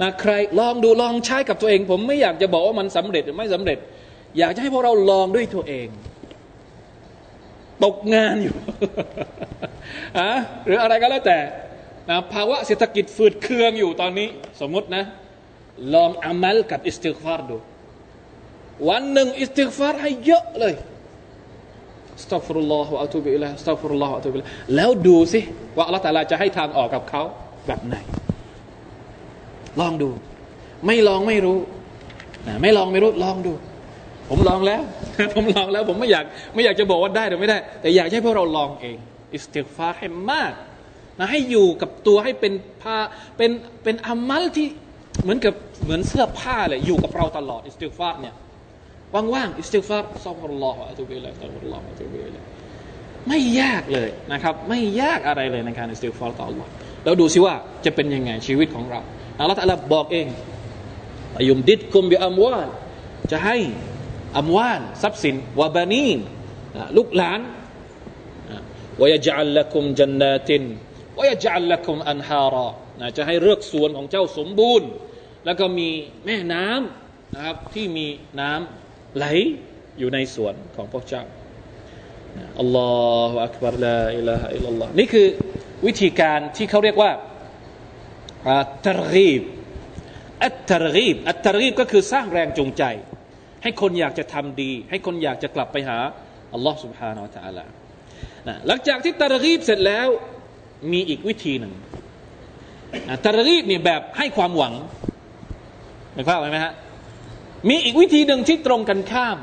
[0.00, 3.78] นะใครลองดูลองใช้กับตัวเอง ผมไม่อยากจะบอกว่ามันสำเร็จหรือไม่สำเร็จ
[4.38, 5.88] อยากจะให้พวกเราลองด้วยตัวเอง
[7.84, 8.56] ตกงานอยู่
[10.18, 10.30] อะ
[10.66, 11.38] หรืออะไรก็แล้วแต่
[12.10, 14.28] นะภาวะเศรษฐกิจฝืดเคืองอยู่ตอนนี้
[14.60, 15.04] สมมตินะ
[15.94, 17.56] ลองอามัลกับอิสติกฟาร์ดู
[18.88, 20.74] วันหนึ่งอิสติกฟารให้เยอะเลย
[22.24, 25.40] أستغفر الله وأتوب إليه أستغفر الله وأتوب إليه แล้วดูสิ
[25.76, 27.22] ว่าอัลลอฮฺ تعالى จะให้ทางออกกับเขา
[27.66, 27.96] แบบไหน
[29.80, 30.10] ลองดู
[30.86, 31.58] ไม่ลองไม่รู้
[32.46, 33.52] นะไม่ลองไม่รู้ลองดู
[34.28, 34.82] ผมลองแล้ว
[35.34, 38.96] ผมลองแล้ว ผมไม่อยากไม่อยากจะบอกว่าได้หรือไม่ได้ แต่อยากให้พวกเราลองเอง
[39.34, 40.52] อิสติกฟารให้มาก
[41.18, 42.96] นะให้อยู่กับตัวให้เป็นผ้า
[43.36, 43.50] เป็น
[43.84, 44.66] เป็นอามัลที่
[45.22, 45.54] เหมือนกับ
[45.84, 48.34] เหมือนเสื้อผ้าเลยอยู่กับเราตลอดอิสติฆฟารเนี่ย
[49.34, 52.42] ว่างๆอิสติฆฟาร أستغفر الله وأتوب إليه أستغفر الله وأتوب إليه
[53.28, 56.66] ไม่ยากเลยนะครับ ไม่ยากอะไรเลยในการอิสติฟาร์ต่อ Allah
[57.04, 57.54] แล้วดูสิว่า
[57.84, 59.00] จะเป็นยังไงชีวิตของเรา
[59.42, 60.26] อัลลอฮฺตะลาบอกเอง
[61.38, 62.68] อายุมดิดคุมบิอัมวาล
[63.30, 63.58] จะให้
[64.38, 66.18] อัมวาลทรัพย์สินวะบานีน
[66.96, 67.40] ลูกหลาน
[69.00, 70.62] วายจัลละคุมจันนาติน
[71.18, 72.70] วายจัลละคุมอันฮาระ
[73.16, 74.88] จะให้เลือกสวนของเจ้าสมบูรณ์
[75.44, 75.88] แล้วก็มี
[76.26, 78.06] แม่น้ำนะครับที่มี
[78.40, 79.24] น้ำไหล
[79.98, 81.24] อยู่ในสวนของพวกเจ้า
[82.60, 82.92] อัลลอ
[83.30, 85.26] ฮฺอักบารลาอิลาฮะอิลลัลลอฮ์นี่คือ
[85.86, 87.10] วิธีการที่เขาเรียกว่า
[88.85, 89.41] ตรกีบ
[90.43, 92.83] อัตตรกีบอัตตรกีบก็คือสร้างแรงจูงใจ
[93.63, 95.97] ให้คนอยากจะทำดี ให้คนอยากจะกลับไปหา
[96.53, 97.65] อัลลอฮ์ سبحانه และ تعالى
[98.47, 100.07] นะหลังจากที่ตรกีบเสร็จแล้ว
[100.91, 101.73] มีอีกวิธีหนึ่ง
[103.25, 104.73] ตรกีบนี่แบบให้ความหวัง
[106.13, 106.73] เห็นภาพไหมฮะ
[107.69, 109.37] มีอีกวิธีหนึ่งที่ตรงกันข้าม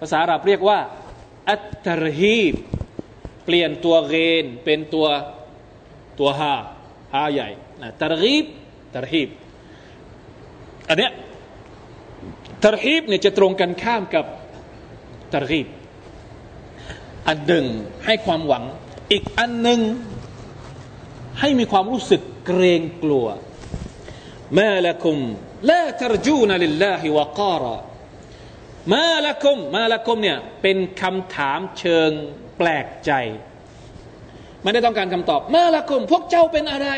[0.00, 0.78] ภาษาอาหรับเรียกว่า
[1.50, 2.54] อัตตรฮีบ
[3.44, 5.06] เปลี่ยนตัวเกนเป็นตัว
[6.20, 6.54] ตัวฮา
[7.14, 7.48] ฮาใหญ่
[7.81, 8.45] นะตรฮีบ
[8.95, 9.29] ตรฮีบ
[10.89, 11.11] อันเนี้ย
[12.63, 14.25] ตรฮีบเนี่ยจะตรงกันข้ามกับ
[15.33, 15.67] ตรฮีบ
[17.27, 17.65] อันหนึ่ง
[18.05, 18.63] ให้ความหวัง
[19.11, 19.81] อีกอันหนึ่ง
[21.39, 23.27] ให้มีความรู้สึกเกรงกลัว
[24.59, 25.17] มาละคุม
[25.71, 27.77] ลาตรจูนลิลลาฮิวะการะ
[28.93, 32.11] ما لكم ما لكم เนี่ยเป็นคำถามเชิง
[32.57, 33.11] แปลกใจ
[34.61, 36.89] ไม่ได้ต้องการคำตอบ ما لكم พวกเจ้าเป็นอะไร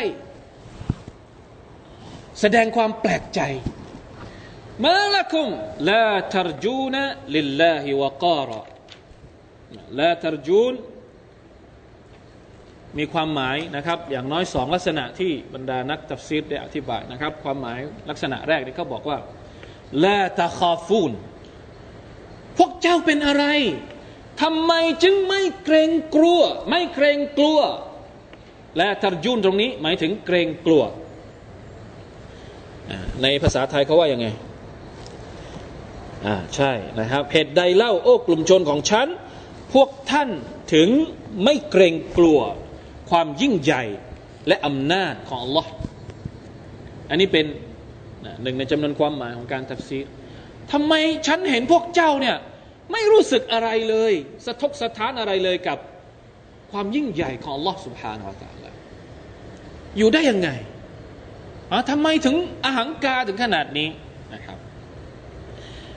[2.40, 3.40] แสดงความแปลกใจ
[4.84, 5.48] ما لكم
[5.90, 6.96] لا ترجون
[7.34, 10.74] لله وقارا لا ترجون
[12.98, 17.78] มีความหมายนะครับ อย่างน้อยสองลักษณะที่บรรดานักตัฟซีรได้อธิบายนะครับ ความหมาย
[18.10, 19.18] ลักษณะแรกที่เขาบอกว่า
[20.04, 21.12] ลาตะคาฟูน
[22.58, 23.44] พวกเจ้าเป็นอะไร
[24.42, 27.60] ทำไมจึงไม่เกรงกลัว ไม่เกรงกลัว
[28.76, 30.82] และตรจุนตรงนี้หมายถึงเกรงกลัว
[33.22, 34.26] ในภาษาไทยเขาว่ายังไง
[36.26, 39.08] อ่าใช่นะครับเหตุใดเล่าโอ้กลุ่มชนของฉัน
[39.74, 40.28] พวกท่าน
[40.74, 40.88] ถึง
[41.44, 42.40] ไม่เกรงกลัว
[43.10, 43.84] ความยิ่งใหญ่
[44.48, 45.66] และอำนาจของ Allah
[47.10, 47.46] อันนี้เป็น
[48.42, 49.98] หนึ่งในจำนวนความหมายของการทับซี
[50.72, 50.94] ทำไม
[51.26, 52.36] ฉันเห็นพวกเจ้าเนี่ย
[52.92, 54.12] ไม่รู้สึกอะไรเลย
[54.46, 55.78] สะทกสะท้านอะไรเลยกับ
[56.72, 58.34] ความยิ่งใหญ่ของ Allah Subhanahu Wa
[59.98, 60.48] อยู่ได้ยังไง
[61.73, 63.89] อ๋อทำไมถึงอาหังกาถึงขนาดนี้
[64.33, 64.57] นะครับ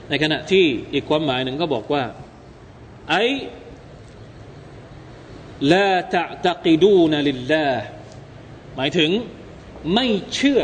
[0.09, 2.03] ในขณะที่อีกความหมายหนึ่งก็บอกว่า
[3.09, 3.23] ไอ้
[5.71, 7.67] ลาตะตะกิดูนลิลลา
[8.75, 9.09] หมายถึง
[9.93, 10.61] ไม่เชื่อ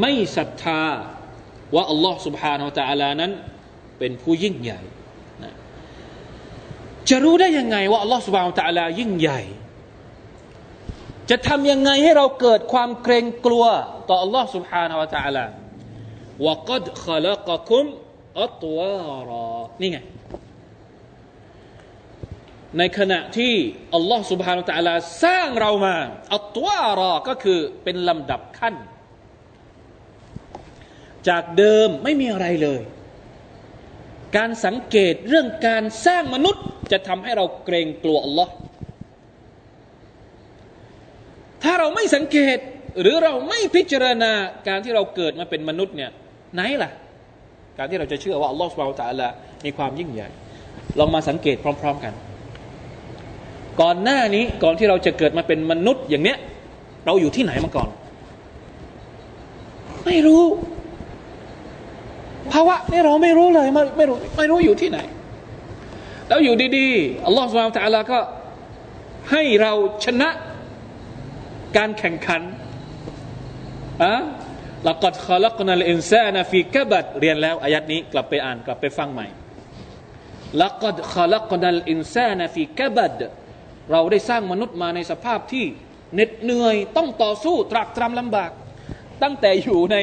[0.00, 0.82] ไม่ศรัทธา
[1.74, 3.32] ว่าอัลลอฮ์ سبحانه และ تعالى นั้น
[3.98, 4.80] เป็นผู้ยิ่งใหญ่
[5.44, 5.54] นะ
[7.08, 9.40] จะรู้ได้ยังไงว่าอัลลอฮ์ سبحانه และ تعالى ยิ่งใหญ่
[11.30, 13.64] จะทำยังไงให้เราเกิดความเกรงกลัว
[14.08, 15.44] ต่ออัลลอฮ์ سبحانه และ تعالى
[16.44, 17.84] ว่ากัดขลักคุม
[18.42, 19.98] อัตวารอนี่ไง
[22.78, 23.54] ในขณะที่
[23.94, 25.96] อัลลอฮ์ سبحانه และ تعالى สร้างเรามา
[26.34, 28.74] อัตวารอก็คือเป็นลำดับขั้น
[31.28, 32.80] จากเดิมไม่มีอะไรเลย
[34.36, 38.52] การสังเกตเรื่องการสร้างมนุษย์จะทำให้เราเกรงกลัวอัลลอฮ์
[41.63, 42.57] ถ้าเราไม่สังเกต
[43.01, 44.31] หรือเราไม่พิจารณา
[44.67, 46.11] การที่เราเกิดมาเป็นมนุษย์เนี่ย
[46.53, 46.91] ไหนล่ะ
[47.77, 49.27] การที่เราจะเชื่อว่าอัลลอฮ์สุบไบร์ตะละ
[49.65, 50.29] มีความยิ่งใหญ่
[50.99, 52.13] ลองมาสังเกตพร้อม ๆกัน
[53.81, 56.37] ก่อนหน้านี้ก่อนที่เราจะเกิดมาเป็นมนุษย์อย่างเนี้ย
[57.05, 57.89] เราอยู่ที่ไหนมาก่อน
[60.05, 60.43] ไม่รู้
[62.51, 64.99] ภาวะนี่เราไม่รู้เลยไม่ไม่รู้ไม่รู้อยู่ที่ไหน
[66.27, 68.19] แล้วอยู่ดีๆอัลลอฮฺสุบฮานตะลาก็
[69.31, 69.71] ให้เรา
[70.05, 70.29] ชนะ
[71.77, 72.41] การแข่งขัน
[74.03, 74.13] อะ
[74.87, 79.27] ลักัดขลักนัลอินซานะฟีกบัดเรียนแล้วอายัดนี้กลับไปอ่านกลับไปฟังใหม่
[80.61, 83.19] ลักัดขลักนัลอินซานะฟีกบัด
[83.91, 85.65] เราได้สร้างมนุษย์มาในสภาพที่
[86.13, 88.51] เหน็ดเหนื่อยต้องต่อสู้ตรากตรำลำบาก
[89.23, 89.97] ตั้งแต่อยู่ใน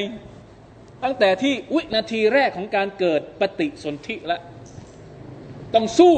[1.05, 4.41] ตั้งแต่ที่วินาทีแรกของการเกิดปฏิสนธิแล้ว
[5.75, 6.17] ต้องสู้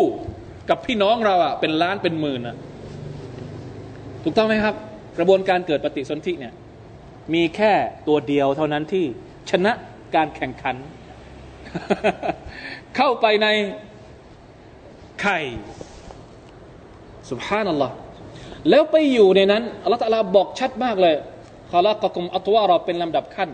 [0.68, 2.56] กับพี่น้องเราอะเป็นล้านเป็นหมื่นอะ
[4.24, 4.76] ถูกต้องไหมครับ
[5.18, 6.54] กระบวนการเกิดปฏิสนธิเนี่ย
[7.34, 7.72] มีแค่
[8.08, 9.04] ตัวเดียวเท่านั้นที่
[9.50, 9.72] ชนะ
[10.14, 10.76] การแข่งขัน
[12.96, 13.46] เข้าไปใน
[15.20, 15.40] ไข่
[17.30, 17.94] สุภานัลลอฮ์
[18.70, 21.14] แล้วไปอยู่ในนั้นอัลลอฮฺตะลาบอกชัดมากเลย
[21.70, 23.50] คอลักกุมอัตวาเราเป็นลำดับขั้น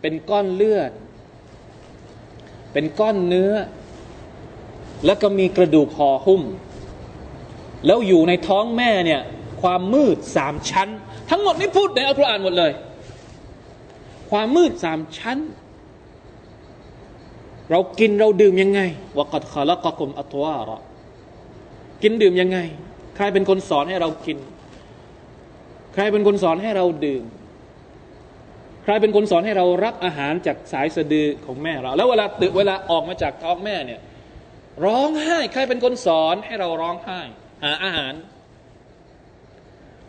[0.00, 0.92] เป็นก้อนเลือด
[2.72, 3.52] เป็นก้อนเนื้อ
[5.06, 6.42] แล้วก็มีกระดูกห่อหุ้ม
[7.86, 9.20] แล้วอยู่ในท้องแม่เนี่ย
[9.62, 10.88] ความมืดสามชั้น
[11.30, 12.72] ทั้งหมดนี้พูดในอัลกุรอานหมดเลย
[14.30, 15.38] ความมืดสามชั้น
[17.70, 18.80] เรากินเราดื่มยังไง
[19.18, 20.78] วกัดคอลักกุมอัตวาเรา
[22.02, 22.58] กินดื่มยังไง
[23.16, 24.38] ใครเป็นคนสอนให้เรากิน
[25.94, 27.24] ใครเป็นคนสอนให้เราดื่ม
[28.84, 34.00] ใครเป็นคนสอนให้เรารับอาหารจากสายสะดือของแม่เรา แล้วเวลาตื่นเวลาออกมาจากท้องแม่เนี่ย
[34.84, 37.20] ร้องไห้ ใครเป็นคนสอนให้เราร้องไห้
[37.64, 38.12] หาอาหาร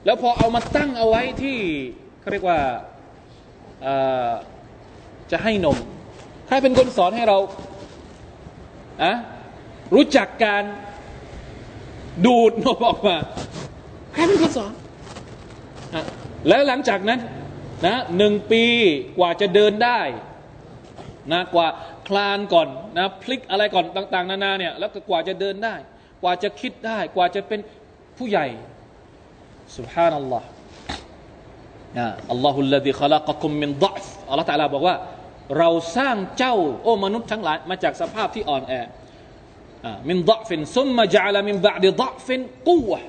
[0.06, 1.58] แล้วพอเอามาตั้งเอาไว้ที่
[2.20, 2.60] เขาเรียกว่า
[5.32, 5.78] จะให้นม
[6.48, 7.38] ใครเป็นคนสอนให้เรา
[9.04, 9.14] อะ
[9.96, 10.64] รู้จักการ
[12.26, 13.18] ดูดนมออกมา
[14.14, 14.72] ใครเป็นคนสอน
[15.94, 15.96] อ
[16.48, 17.20] แล้วหลังจากนั้น
[17.86, 18.64] นะหนึ่งปี
[19.18, 20.00] กว่าจะเดินได้
[21.34, 21.68] นะกว่า
[22.08, 25.76] คลานก่อนนะพลิกอะไรก่อนต่าง ๆ นานาเนี่ยแล้วก็กว่าจะเดินได้
[26.22, 27.60] กว่าจะคิดได้ กว่าจะเป็น
[28.18, 28.48] ผู้ใหญ่
[29.78, 30.48] สุบฮานัลลอฮ์
[31.98, 34.96] นะอัลลอฮุลลดีขลักกุมมินดะฟอัลลอฮ์ตะลาบอกว่า
[35.58, 38.74] เราสร้างเจ้า โอ้มนุษย์ทั้งหลาย มาจากสภาพที่อ่อนแอ
[40.10, 43.02] من ضعف ثم جعل من بعد ضعف قوة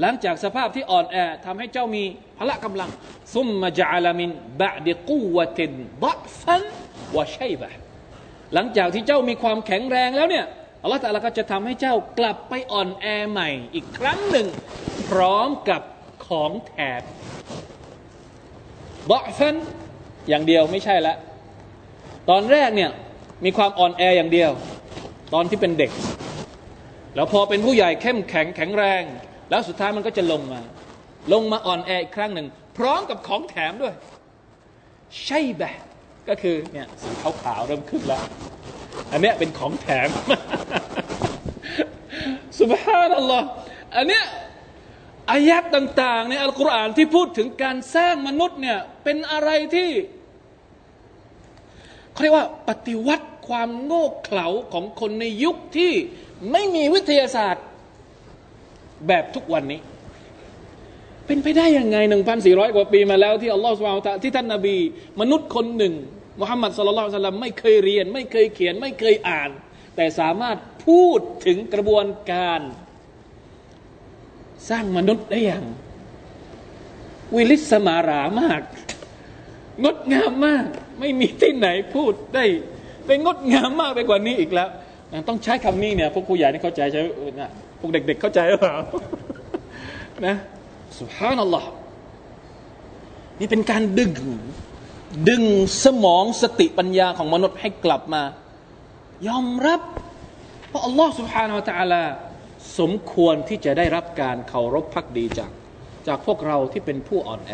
[0.00, 2.02] หลังจากสภาพที่อ่อนแอทำให้เจ้ามี
[2.38, 2.90] พละกำลัง
[3.34, 6.62] ซุมมาจาลมินบะดิกุวะตินดะฟัน
[7.16, 7.68] วะชัยบะ
[8.54, 10.46] หลังจากที่เจ้ามีความแข็งแรงแล้วเนี่ย
[10.82, 14.46] อัลลอฮฺตะลาก็จะทำให้เจ้ากลับไปอ่อนแอใหม่อีกครั้งหนึ่ง
[15.08, 15.82] พร้อมกับ
[16.26, 17.02] ของแถม
[19.10, 19.56] ดะฟัน
[20.28, 21.14] อย่างเดียวไม่ใช่ละ
[22.30, 22.90] ตอนแรกเนี่ย
[23.44, 24.50] มีความอ่อนแออย่างเดียว
[25.34, 25.90] ตอนที่เป็นเด็ก
[27.14, 29.02] แล้วพอเป็นผู้ใหญ่เข้มแข็งแข็งแรง
[29.50, 30.60] แล้วสุดท้ายมันก็จะลงมา
[31.32, 32.46] ลงมาอ่อนแออีกครั้งหนึ่ง
[32.78, 33.94] พร้อมกับของแถมด้วย
[35.24, 35.82] ใช่แบบ
[36.28, 38.22] ก็คือเนี่ยสีขาวขาวเริ่มขึ้นแล้ว
[39.12, 40.08] อันเนี้ยเป็นของแถม
[42.60, 43.46] สุบฮานัลลอฮ์
[43.96, 44.24] อันเนี้ย
[45.30, 49.90] อายัดต่างๆในอัลกุรอานที่พูดถึงการสร้างมนุษย์เนี่ยเป็นอะไรที่
[52.12, 55.92] เขาเรียกว่าปฏิวัติความโง่เขลาของคนในยุคที่
[56.52, 57.64] ไม่มีวิทยาศาสตร์
[59.08, 59.80] แบบทุกวันนี้
[61.26, 64.76] เป็นไปได้ยังไงหนึ่งพันสี่ร้อยกว่าปีมาแล้วที่อัลลอฮฺสุบานตะที่ท่านนาบี
[65.20, 65.94] มนุษย์คนหนึ่ง
[66.40, 69.50] มุฮัมมัดสุลลัลสลัมไม่เคยเรียน ไม่เคยเขียน ไม่เคยอ่าน
[69.96, 72.60] แต่สามารถพูดถึงกระบวนการ
[74.68, 75.64] สร้างมนุษย์ได้อย่าง
[77.34, 78.62] วิลิสมารามาก
[79.82, 80.64] งดงามมาก
[81.00, 82.44] ไม่มีที่ไหนพูดได้
[83.06, 84.68] เป็นงดงามมากไปกว่านี้อีกแล้ว
[85.28, 87.06] ต้องใช้คำนี้เนี่ยพวกผู้ใหญ่นี่เข้าใจใช่ไห
[87.40, 87.42] ม
[87.80, 88.76] พวกเด็ก ๆ เข้าใจหรือเปล่า
[90.26, 90.36] นะ
[90.98, 91.68] สุภาพนัลลอฮ์
[93.40, 94.12] นี่เป็นการดึง
[95.29, 95.43] ดึง
[95.83, 98.23] สมองสติปัญญาของมนุษย์ให้กลับมา
[99.27, 99.81] ยอมรับ
[100.69, 102.03] เพราะอัลลอฮ์ سبحانه และ تعالى
[102.79, 105.51] สมควรที่จะได้รับการเคารพพักดีจาก
[106.07, 107.53] จากพวกเราที่เป็นผู้อ่อนแอ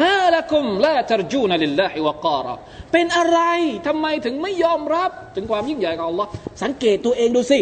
[0.00, 2.54] มาละกุมละตรจูนลิลลาฮิวะการะ
[2.92, 3.40] เป็นอะไร
[3.86, 6.26] ทำไมถึงไม่ยอมรับ ถึงความยิ่งใหญ่ของ Allah
[6.62, 7.60] สังเกตตัวเองดูสิ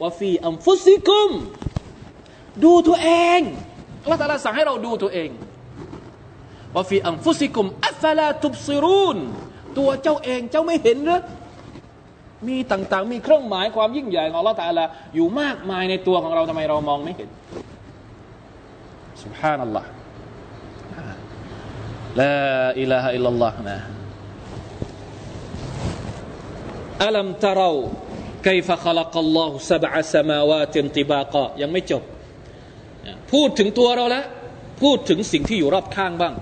[0.00, 1.30] ว่าฟีอัมฟุซิกุม
[2.64, 3.40] ดูตัวเอง
[4.02, 5.30] อัลลอฮฺตาลาสั่งให้เราดูตัวเอง
[6.75, 9.17] وفي أنفسكم أفلا تبصرون
[9.77, 11.21] ตัวเจ้าเองเจ้าไม่เห็นหรือ
[12.47, 14.83] มีต่างๆ มีเครื่องหมายความยิ่งใหญ่ของอัลลอฮฺตาลา
[15.15, 17.29] อยู่มากมายในตัวของเราทำไมเรามองไม่เห็น
[19.23, 19.87] สุบฮานัลลอฮฺ
[22.21, 22.35] ลา
[22.81, 23.77] อิลาฮะอิลลัลลอฮ์นะ
[27.05, 27.73] อัลัมตะรา
[28.45, 31.03] คฟะขลักอัลลอฮฺสับะสมาวาตินติ
[31.61, 32.03] ยังไม่จบ
[33.31, 34.25] พูดถึงตัวเราแล้ว
[34.81, 36.33] พูดถึงสิ่งที่อยู่รอบข้างบ้าง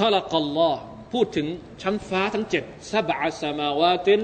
[0.00, 0.70] ขลักลลอ
[1.12, 1.46] พูดถึง
[1.82, 4.20] ชั้นฟ้าทั้งเจ็ดซาบะสมาวาติน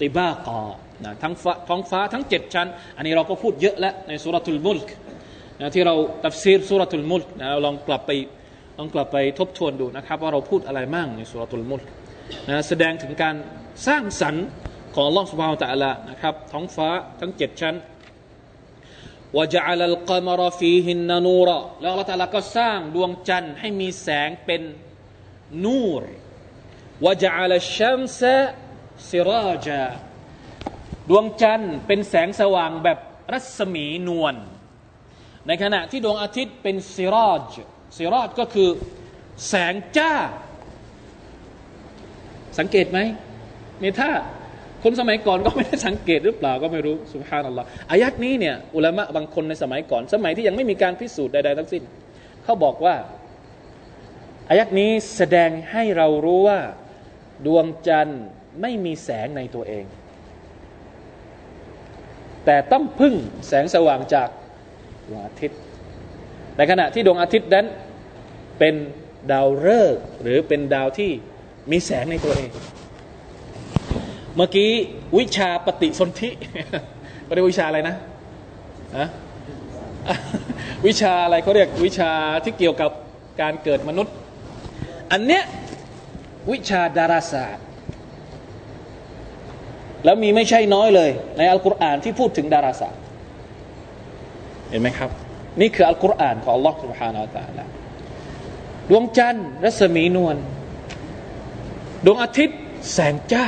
[0.00, 0.60] ติบากอ
[1.04, 4.90] นะทั้งฟ้าท้องฟ้าทั้งเจ็ดชั้น อันนี้เราก็พูดเยอะแล้วในสุรทูลมุลก
[5.60, 8.10] นะที่เราตัฟซีรสุรทูลมุลกนะเราลองกลับไป
[8.78, 11.82] ลองกลับไปทบทวนดูนะครับ ว่าเราพูดอะไรมั่งในสุรทูลมุลก
[12.48, 13.34] นะแสดงถึงการ
[13.86, 14.46] สร้างสรรค์
[14.94, 16.88] ของล่องสุภาพตะละนะครับ ท้องฟ้า
[17.20, 17.74] ทั้งเจ็ดชั้น
[19.36, 21.50] ว่าจาลัลกามรฟีหินนูร
[21.80, 24.62] แล้วเราตะละก็สร้างดวงจันทร์ให้มีแสงเป็น
[25.64, 26.04] นูร
[27.04, 28.36] วะจัลลชัมซะ
[29.10, 29.84] ซิราจา
[31.08, 32.98] ดวงจันทร์เป็นแสงสว่างแบบ
[33.32, 34.34] รัศมีนวล
[35.46, 37.54] ในขณะที่ดวงอาทิตย์เป็นซิราจ
[37.96, 38.68] ซิรอดก็คือ
[39.48, 40.12] แสงจ้า
[42.58, 42.98] สังเกตไหม
[43.80, 44.10] เนี่ถ้า
[44.82, 51.82] คนสมัยก่อนก็ไม่ได้สังเกตหรือเปล่าก็ไม่รู้สุภาพนัลลอฮ์อายัดนี้เนี่ยอุลามะบางคนในสมัยก่อน สมัยที่ยังไม่มีการพิสูจน์ใดๆทั้งสิ้น
[52.44, 52.94] เขาบอกว่า
[54.48, 56.60] อายัดนี้แสดงให้เรารู้ว่า
[57.46, 58.22] ดวงจันทร์
[58.60, 59.84] ไม่มีแสงในตัวเอง
[62.44, 63.14] แต่ต้องพึ่ง
[63.48, 64.28] แสงสว่างจาก
[65.08, 65.58] ดวงอาทิตย์
[66.56, 67.66] ในขณะที่ดวงอาทิตย์นั้น
[68.58, 68.74] เป็น
[69.32, 71.10] ดาวฤกษ์หรือเป็นดาวที่
[71.70, 72.50] มีแสงในตัวเอง
[74.36, 74.70] เมื่อกี้
[75.18, 76.30] วิชาปฏิสนธิ
[77.24, 79.06] ไม่ได้วิชาอะไรนะะ
[80.86, 82.12] วิชาอะไรเขาเรียกวิชา
[82.44, 82.90] ที่เกี่ยวกับ
[83.40, 84.14] การเกิดมนุษย์
[85.11, 85.43] อันเนี้ย
[86.51, 87.65] วิชาดาราศาสตร์
[90.05, 93.01] แล้วมีไม่ใช่น้อยเลย ในอัลกุรอานที่พูดถึงดาราศาสตร์
[94.69, 95.09] เห็นไหมครับ
[95.61, 97.65] นี่คืออัลกุรอานของ Allah سبحانه และ تعالى
[98.89, 100.37] ดวงจันทร์รัศมีนวล
[102.05, 102.59] ดวงอาทิตย์
[102.93, 103.45] แสงจ้า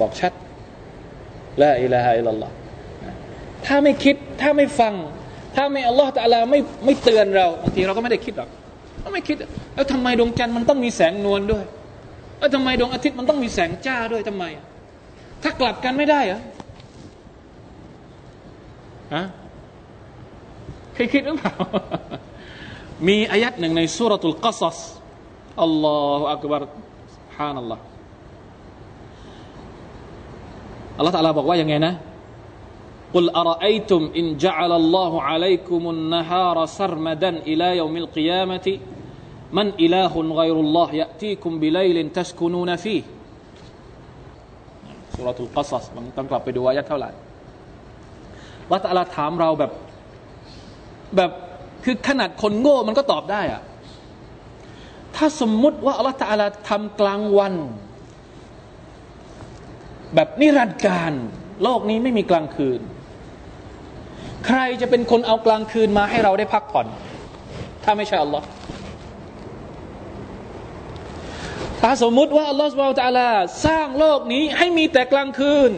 [0.00, 0.32] บอกชัด
[1.62, 2.54] ละอิลาฮะอิลลัลลอฮ์
[3.66, 4.94] ถ้าไม่คิดถ้าไม่ฟัง
[5.56, 8.50] ถ้าไม่อัลลอฮ์ตะลาไม่ไม่เตือนเราบางทีเราก็ไม่ได้คิดหรอก
[9.06, 9.36] ก็ไม่คิด
[9.74, 11.64] แล้วทำไมดวงจันทร์มันต้องมีแสงนวลด้วย
[12.38, 14.44] แล้วทำไมดวงอาทิตย์มันต้องมีแสงจ้าด้วยทำไม
[15.42, 16.40] ถ้ากลับกันไม่ได้เหรอ
[19.14, 19.24] ฮะ
[20.94, 21.54] เคยคิดหรือเปล่า
[23.08, 24.78] มีอายัดหนึ่งในสุรทูลกัสส
[25.62, 26.62] อัลลอฮฺอักบาร
[27.36, 27.82] ฮานัลลอฮ์
[30.96, 31.94] อัลลอฮฺตะลาบอกว่ายังไงนะ
[33.14, 38.66] قل أرأيتم إن جعل الله عليكم النهار سرمدا إلى يوم القيامة
[39.55, 42.97] มันอิลาฮุนไกรุลลอฮ์ยะตีคุมบิไลลินทัสคุนูนฟี
[45.15, 47.09] สุรทูลกัสซัสมันต้องกลับไปดูอายัดเท่าไหร่
[48.71, 49.71] ละตะลาถามเราแบบ
[51.15, 51.31] แบบ
[51.83, 53.61] คือขนาดคนโง่มันก็ตอบได้อะ
[55.15, 57.53] ถ้าสมมุติว่าอัลลอฮฺตะลาทำกลางวัน
[60.15, 61.13] แบบนิรันดร์การ
[61.63, 62.79] โลกนี้ไม่มีกลางคืน
[64.45, 66.87] ใครจะเป็นคนเอากลางคืนมาให้เราได้พักผ่อน
[67.83, 68.45] ถ้าไม่ใช่อัลลอฮ์
[71.81, 73.29] ถ้าสมมุติว่าอัลลอฮฺสุบไบร์ตะลา
[73.65, 75.71] สร้างโลกนี้ให้มีแต่กลางคืน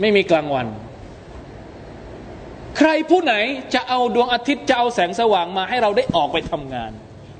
[0.00, 0.66] ไม่มีกลางวัน
[2.78, 3.34] ใครผู้ไหน
[3.74, 6.90] จะเอาดวงอาทิตย์จะเอาแสงสว่างมาให้เราได้ออกไปทำงาน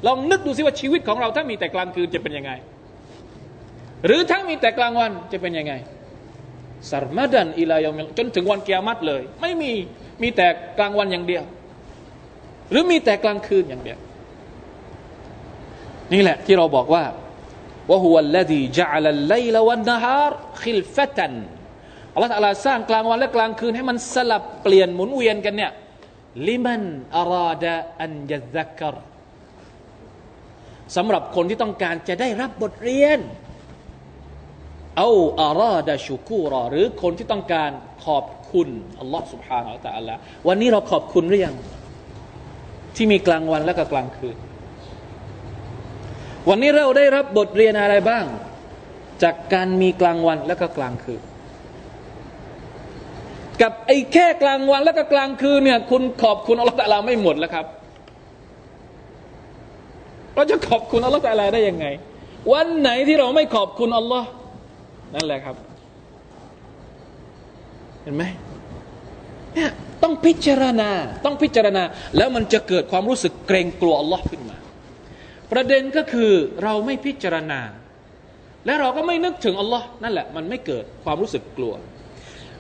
[0.06, 2.52] ลองนึกดูสิว่าชีวิตของเราถ้ามีแต่กลางคืนจะเป็นยังไง
[4.06, 5.72] หรือถ้ามีแต่กลางวันจะเป็นยังไง
[6.90, 9.72] สารมาดันอิลายอมจนถึงวันเกียรติเลย ไม่มี
[10.22, 10.46] มีแต่
[10.78, 11.44] กลางวันอย่างเดียว
[12.70, 13.98] หรือมีแต่กลางคืนอย่างเดียว
[16.12, 17.04] นี่แหละที่เราบอกว่า
[17.89, 21.33] ว่าฮุวัลลดีจัลลัลไลลวันนฮาร์คิลฟตัน
[22.13, 25.71] อัลลอฮฺลาสร้างกลางวันและกลางคืนให้มันสลับเปลี่ยนหมุนเวียนกันเนี่ย
[26.47, 26.83] ลิมัน
[27.17, 28.95] อาราดะอันยัซักร
[30.95, 33.19] สำหรับคนที่ต้องการจะได้รับบทเรียน
[34.97, 35.09] เอา
[35.41, 37.71] อาราดะชุกูรอหรือคนที่ต้องการ
[38.05, 38.69] ขอบคุณ
[38.99, 40.15] อัลลอฮฺ سبحانه และ تعالى
[40.47, 41.55] วันนี้เราขอบคุณหรือยัง
[42.95, 44.37] ที่มีกลางวันและก็กลางคืน
[46.48, 48.24] วันนี้เราได้รับบทเรียนอะไรบ้าง
[49.22, 51.20] จากการมีกลางวันและก็กลางคืน
[53.62, 57.66] กับไอ้แค่กลางวันแล้วก็กลางคืนเนี่ย คุณขอบคุณอัลลอฮฺตะลาไม่หมดแล้วครับ
[60.34, 61.86] เราจะขอบคุณอัลลอฮฺตะลาได้ยังไง
[62.52, 64.28] วันไหนที่เราไม่ขอบคุณอัลลอฮ์
[65.14, 65.56] นั่นแหละครับ
[68.02, 68.24] เห็นไหม
[69.54, 69.70] เนี่ย
[70.02, 70.90] ต้องพิจารณา
[71.24, 71.82] ต้องพิจารณา
[72.16, 74.56] แล้วมันจะเกิดความรู้สึกเกรงกลัวอัลลอฮ์ขึ้นมา
[75.52, 76.30] ประเด็นก็คือ
[76.62, 77.60] เราไม่พิจารณา
[78.66, 81.74] และเราก็ไม่นึกถึงอัลลอฮ์นั่นแหละ มันไม่เกิดความรู้สึกกลัว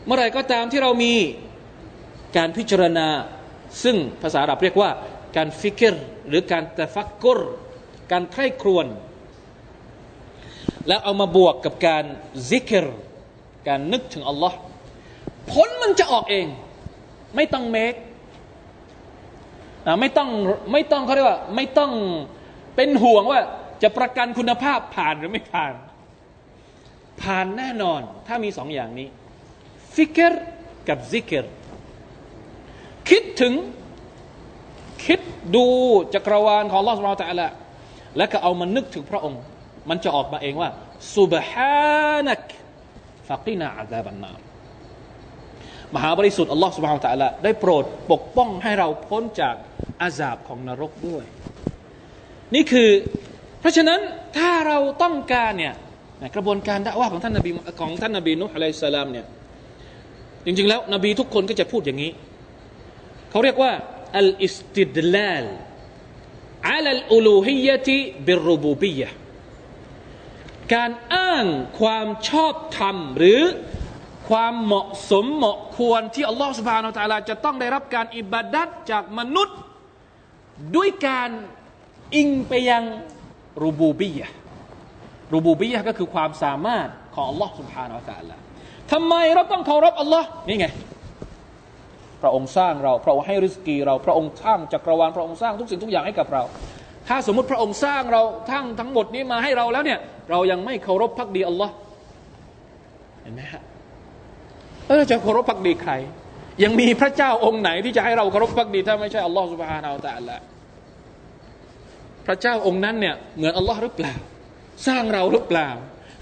[0.04, 1.14] เมื่อไรก็ตามที่เรามี
[2.36, 3.08] การพิจารณา
[3.82, 4.90] ซึ่งภาษาอาหรับเรียกว่า
[5.36, 7.40] การ فكر หรือการ تفكر
[8.12, 8.86] การใคร่ครวญ
[10.88, 12.04] แล้วเอามาบวกกับการ
[12.48, 12.98] ذكر
[13.68, 14.56] การนึกถึงอัลลอฮ์
[15.50, 16.46] ผลมันจะออกเอง
[17.36, 17.94] ไม่ต้อง make
[20.00, 20.28] ไม่ต้อง
[20.72, 21.92] ไม่ต้องเขาเรียกว่า ไม่ต้อง
[22.76, 23.40] เป็นห่วงว่า
[23.82, 25.72] จะประกันคุณภาพผ่านหรือไม่ผ่าน
[27.22, 29.08] ผ่านแน่นอนถ้ามีสองอย่างนี้
[29.94, 30.44] فكر
[30.88, 31.52] กับ ذكر
[33.08, 33.54] คิดถึง
[35.04, 35.20] คิด
[35.54, 35.66] ดู
[36.14, 37.50] จักรวาลของลอสเราแตะละ
[38.16, 39.40] แล้วก็เอามันนึกถึงพระองค์
[39.88, 40.70] มันจะออกมาเองว่า
[41.16, 42.44] สุบฮานัก
[43.28, 44.32] ฟากีนาอาซาบันนา
[45.94, 49.54] มหาบริสุทธิ์อัลลอฮฺสุบฮานตะละได้โปรดปกป้องให้เราพ้นจาก
[50.02, 51.24] อาซาบของนรกด้วย
[52.54, 52.90] นี่คือ
[53.60, 54.00] เพราะฉะนั้น
[54.38, 55.74] ถ้าเราต้องการเนี่ย
[56.34, 57.50] กระบวนการด่าว่าของท่านนบี
[57.80, 59.26] ของท่านนบีนุฮ์อะลัยสลามเนี่ย
[60.44, 62.10] จริงๆแล้วนบีทุกคนก็จะพูดอย่างนี้
[63.30, 63.72] เขาเรียกว่า
[64.18, 65.44] อัลอิสติดลาล
[66.70, 67.96] อัลลอูลูฮิยะติ
[68.26, 69.08] บิรูบูบียะ
[70.74, 71.46] การอ้าง
[71.80, 73.42] ความชอบธรรม หรือ
[74.28, 79.58] ความเหมาะสมเหมาะควรที่อัลลอฮฺสุบฮานาอัลลอฮฺจะต้องได้รับการอิบาดัตจากมนุษย์
[80.76, 81.30] ด้วยการ
[82.14, 82.82] อิงไปยัง
[83.64, 84.28] รูบูบียะ
[85.32, 88.40] รูบูบียะก็คือความสามารถของอัลลอฮฺสุบฮานาอัลลอฮฺ
[88.92, 90.66] ทำไมเราต้องเคารพอัลลอฮ์นี่ไง
[92.22, 96.42] พระองค์สร้างเรา พระองค์ให้ริสกีเรา พระองค์สร้างจักรวาล พระองค์สร้างทุกสิ่งทุกอย่างให้กับเรา
[97.08, 99.98] ถ้าสมมติพระองค์สร้างเราทั้งทั้งหมดนี้มาให้เราแล้วเนี่ย
[100.30, 101.72] เรายังไม่เคารพพักดีอัลลอฮ์
[103.22, 103.62] เห็นไหมฮะ
[104.86, 105.92] แล้วเราจะเคารพพักดีใคร
[106.64, 110.36] ยังมีพระเจ้าองค์ไหนที่จะให้เราเคารพพักดีถ้าไม่ใช่อัลลอฮ์สุบฮานาอัลตะละ
[112.26, 114.14] พระเจ้าองค์นั้นเนี่ยเหมือนอัลลอฮ์หรือเปล่า
[114.86, 115.70] สร้างเราหรือเปล่า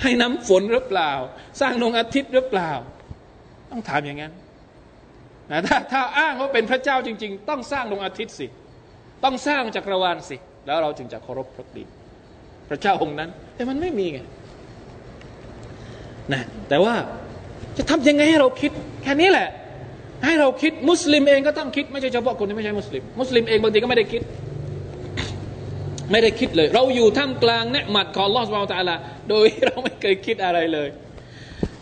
[0.02, 1.12] ให้น้ำฝนหรือเปล่า
[1.60, 2.70] สร้างดวงอาทิตย์หรือเปล่า
[3.70, 4.32] ต้องถามอย่างนั้น
[5.50, 8.46] นะถ้าถ้าอ้างว่าเป็นพระเจ้าจริง ๆ ต้องสร้างดวงอาทิตย์สิ
[9.24, 10.36] ต้องสร้างจักรวาลสิ
[10.66, 11.84] แล้วเราจึงจะเคารพพระดี
[12.68, 14.20] พระเจ้าองค์นั้น แต่มันไม่มีไง
[16.32, 16.94] นะแต่ว่า
[17.76, 18.70] จะทำยังไงให้เราคิด
[19.02, 19.48] แค่นี้แหละ
[20.24, 24.22] ให้เราคิดมุสลิมเองก็ต้องคิดไม่ใช่เฉพาะคนที่ไม่ใช่มุสลิม มุสลิมเองบางทีก็ไม่ได้คิด
[26.12, 28.96] ไม่ได้คิดเลย เราอยู่ท่ามกลางنعمة ของอัลลอฮ์ سبحانه وتعالى
[29.30, 30.88] โดยเราไม่เคยคิดอะไรเลย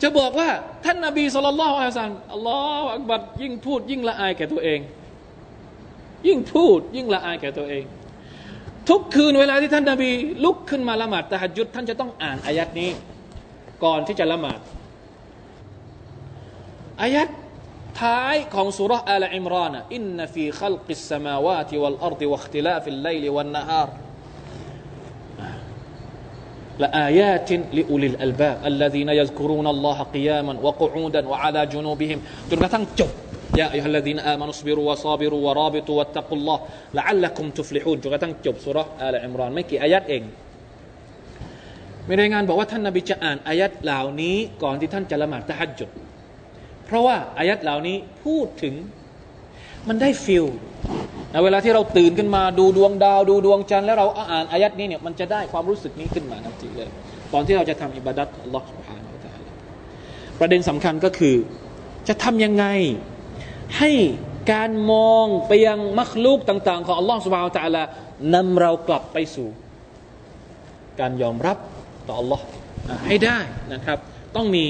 [0.03, 0.49] จะบอกว่า
[0.85, 4.81] ท่านนาบีصلى الله عليه وسلم الله أكبر ยิ่งพูดยิ่งละอายแก่ตัวเอง
[6.27, 7.85] ยิ่งพูดยิ่งละอายแก่ตัวเอง
[8.89, 10.11] ทุกคืนเวลาที่ท่านนาบี
[10.45, 12.91] ลุกขึ้นมาละหมาดตะฮัดยุดท่านจะต้องอ่านอายัดนี้
[13.85, 14.61] ก่อนที่จะละหมาด
[17.03, 17.29] อายัด
[18.01, 23.89] ท้ายของสุรษอัลอิมรานอินนฟีขลกิสสมาวาติวัลอัรดิวัคติลาฟิลไลลิวันนฮาร
[26.80, 32.20] لآيات لأولي الألباب الذين يذكرون الله قياما وقعودا وعلى جنوبهم
[32.50, 33.12] จนกระทั่งจบ
[33.62, 36.60] يا أيها الذين آمنوا اصبروا وصابروا ورابطوا واتقوا الله
[36.98, 40.24] لعلكم تفلحون จนกระทั่งจบสุรษอัลอิมรานไม่กี่อายัดเอง
[42.08, 45.90] มีรายงานบอกว่าท่านนบีจะอ่านอายัดเหล่านี้ก่อนที่ท่านจะละหมาดตะฮัจจุด
[46.86, 48.74] เพราะว่าอายัดเหล่านี้พูดถึง
[49.88, 50.46] มันได้ฟิล
[51.33, 56.89] นะเวลาที่เราตื่นขึ้นมาดูดวงดาว ดูดวงจันทร์แล้วเราอ่านอายัดนี้เนี่ยมันจะได้ความรู้สึกนี้ขึ้นมาทันทีเลย
[57.33, 59.35] ตอนที่เราจะทำอิบาดัตอัลลอฮฺสุบฮานาอัลลอฮ
[60.41, 61.37] ประเด็นสำคัญก็คือ
[62.09, 62.67] จะทำยังไง
[63.79, 63.91] ให้
[64.53, 67.87] การมองไปยังมรคลูกต่าง ๆ ของอัลลอฮฺสุบฮานาอัลลอฮ
[68.35, 69.49] นำเรากลับไปสู่
[71.01, 71.59] การยอมรับ
[72.07, 72.45] ต่ออัลลอฮ์
[73.07, 73.39] ให้ได้
[73.73, 73.99] นะครับ
[74.37, 74.65] ต้องมี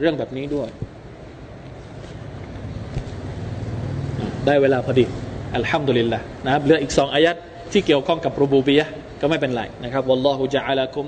[0.00, 0.68] เรื่องแบบนี้ด้วย
[4.46, 5.06] ได้เวลาพอดี
[5.55, 7.35] อัลฮัมดุลิลละนะครับเหลืออีกสองอายัด
[7.71, 8.85] ที่เกี่ยวข้องกับรูบูบียะ
[9.21, 11.07] ก็ไม่เป็นไรนะครับวัลลอฮุจะอัลกุม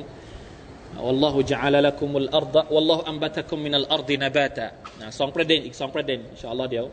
[1.05, 4.67] والله جعل لكم الأرض والله أنبتكم من الأرض نباتا
[5.01, 6.85] นะสองประเด็นอีกสองประเด็นอินชาอัลลอฮ์เดี๋ยว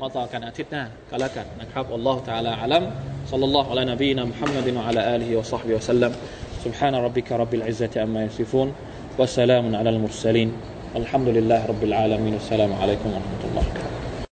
[0.00, 2.82] มาต่อกันอาทิตย์หน้าก็แล้วกันนะครับ والله تعالى أعلم
[3.30, 6.12] صلى الله على نبينا محمد وعلى آله وصحبه وسلم
[6.64, 8.68] سبحان ربك رب العزة عما يصفون
[9.18, 10.48] وسلام على المرسلين
[11.00, 13.64] الحمد لله رب العالمين والسلام عليكم ورحمة الله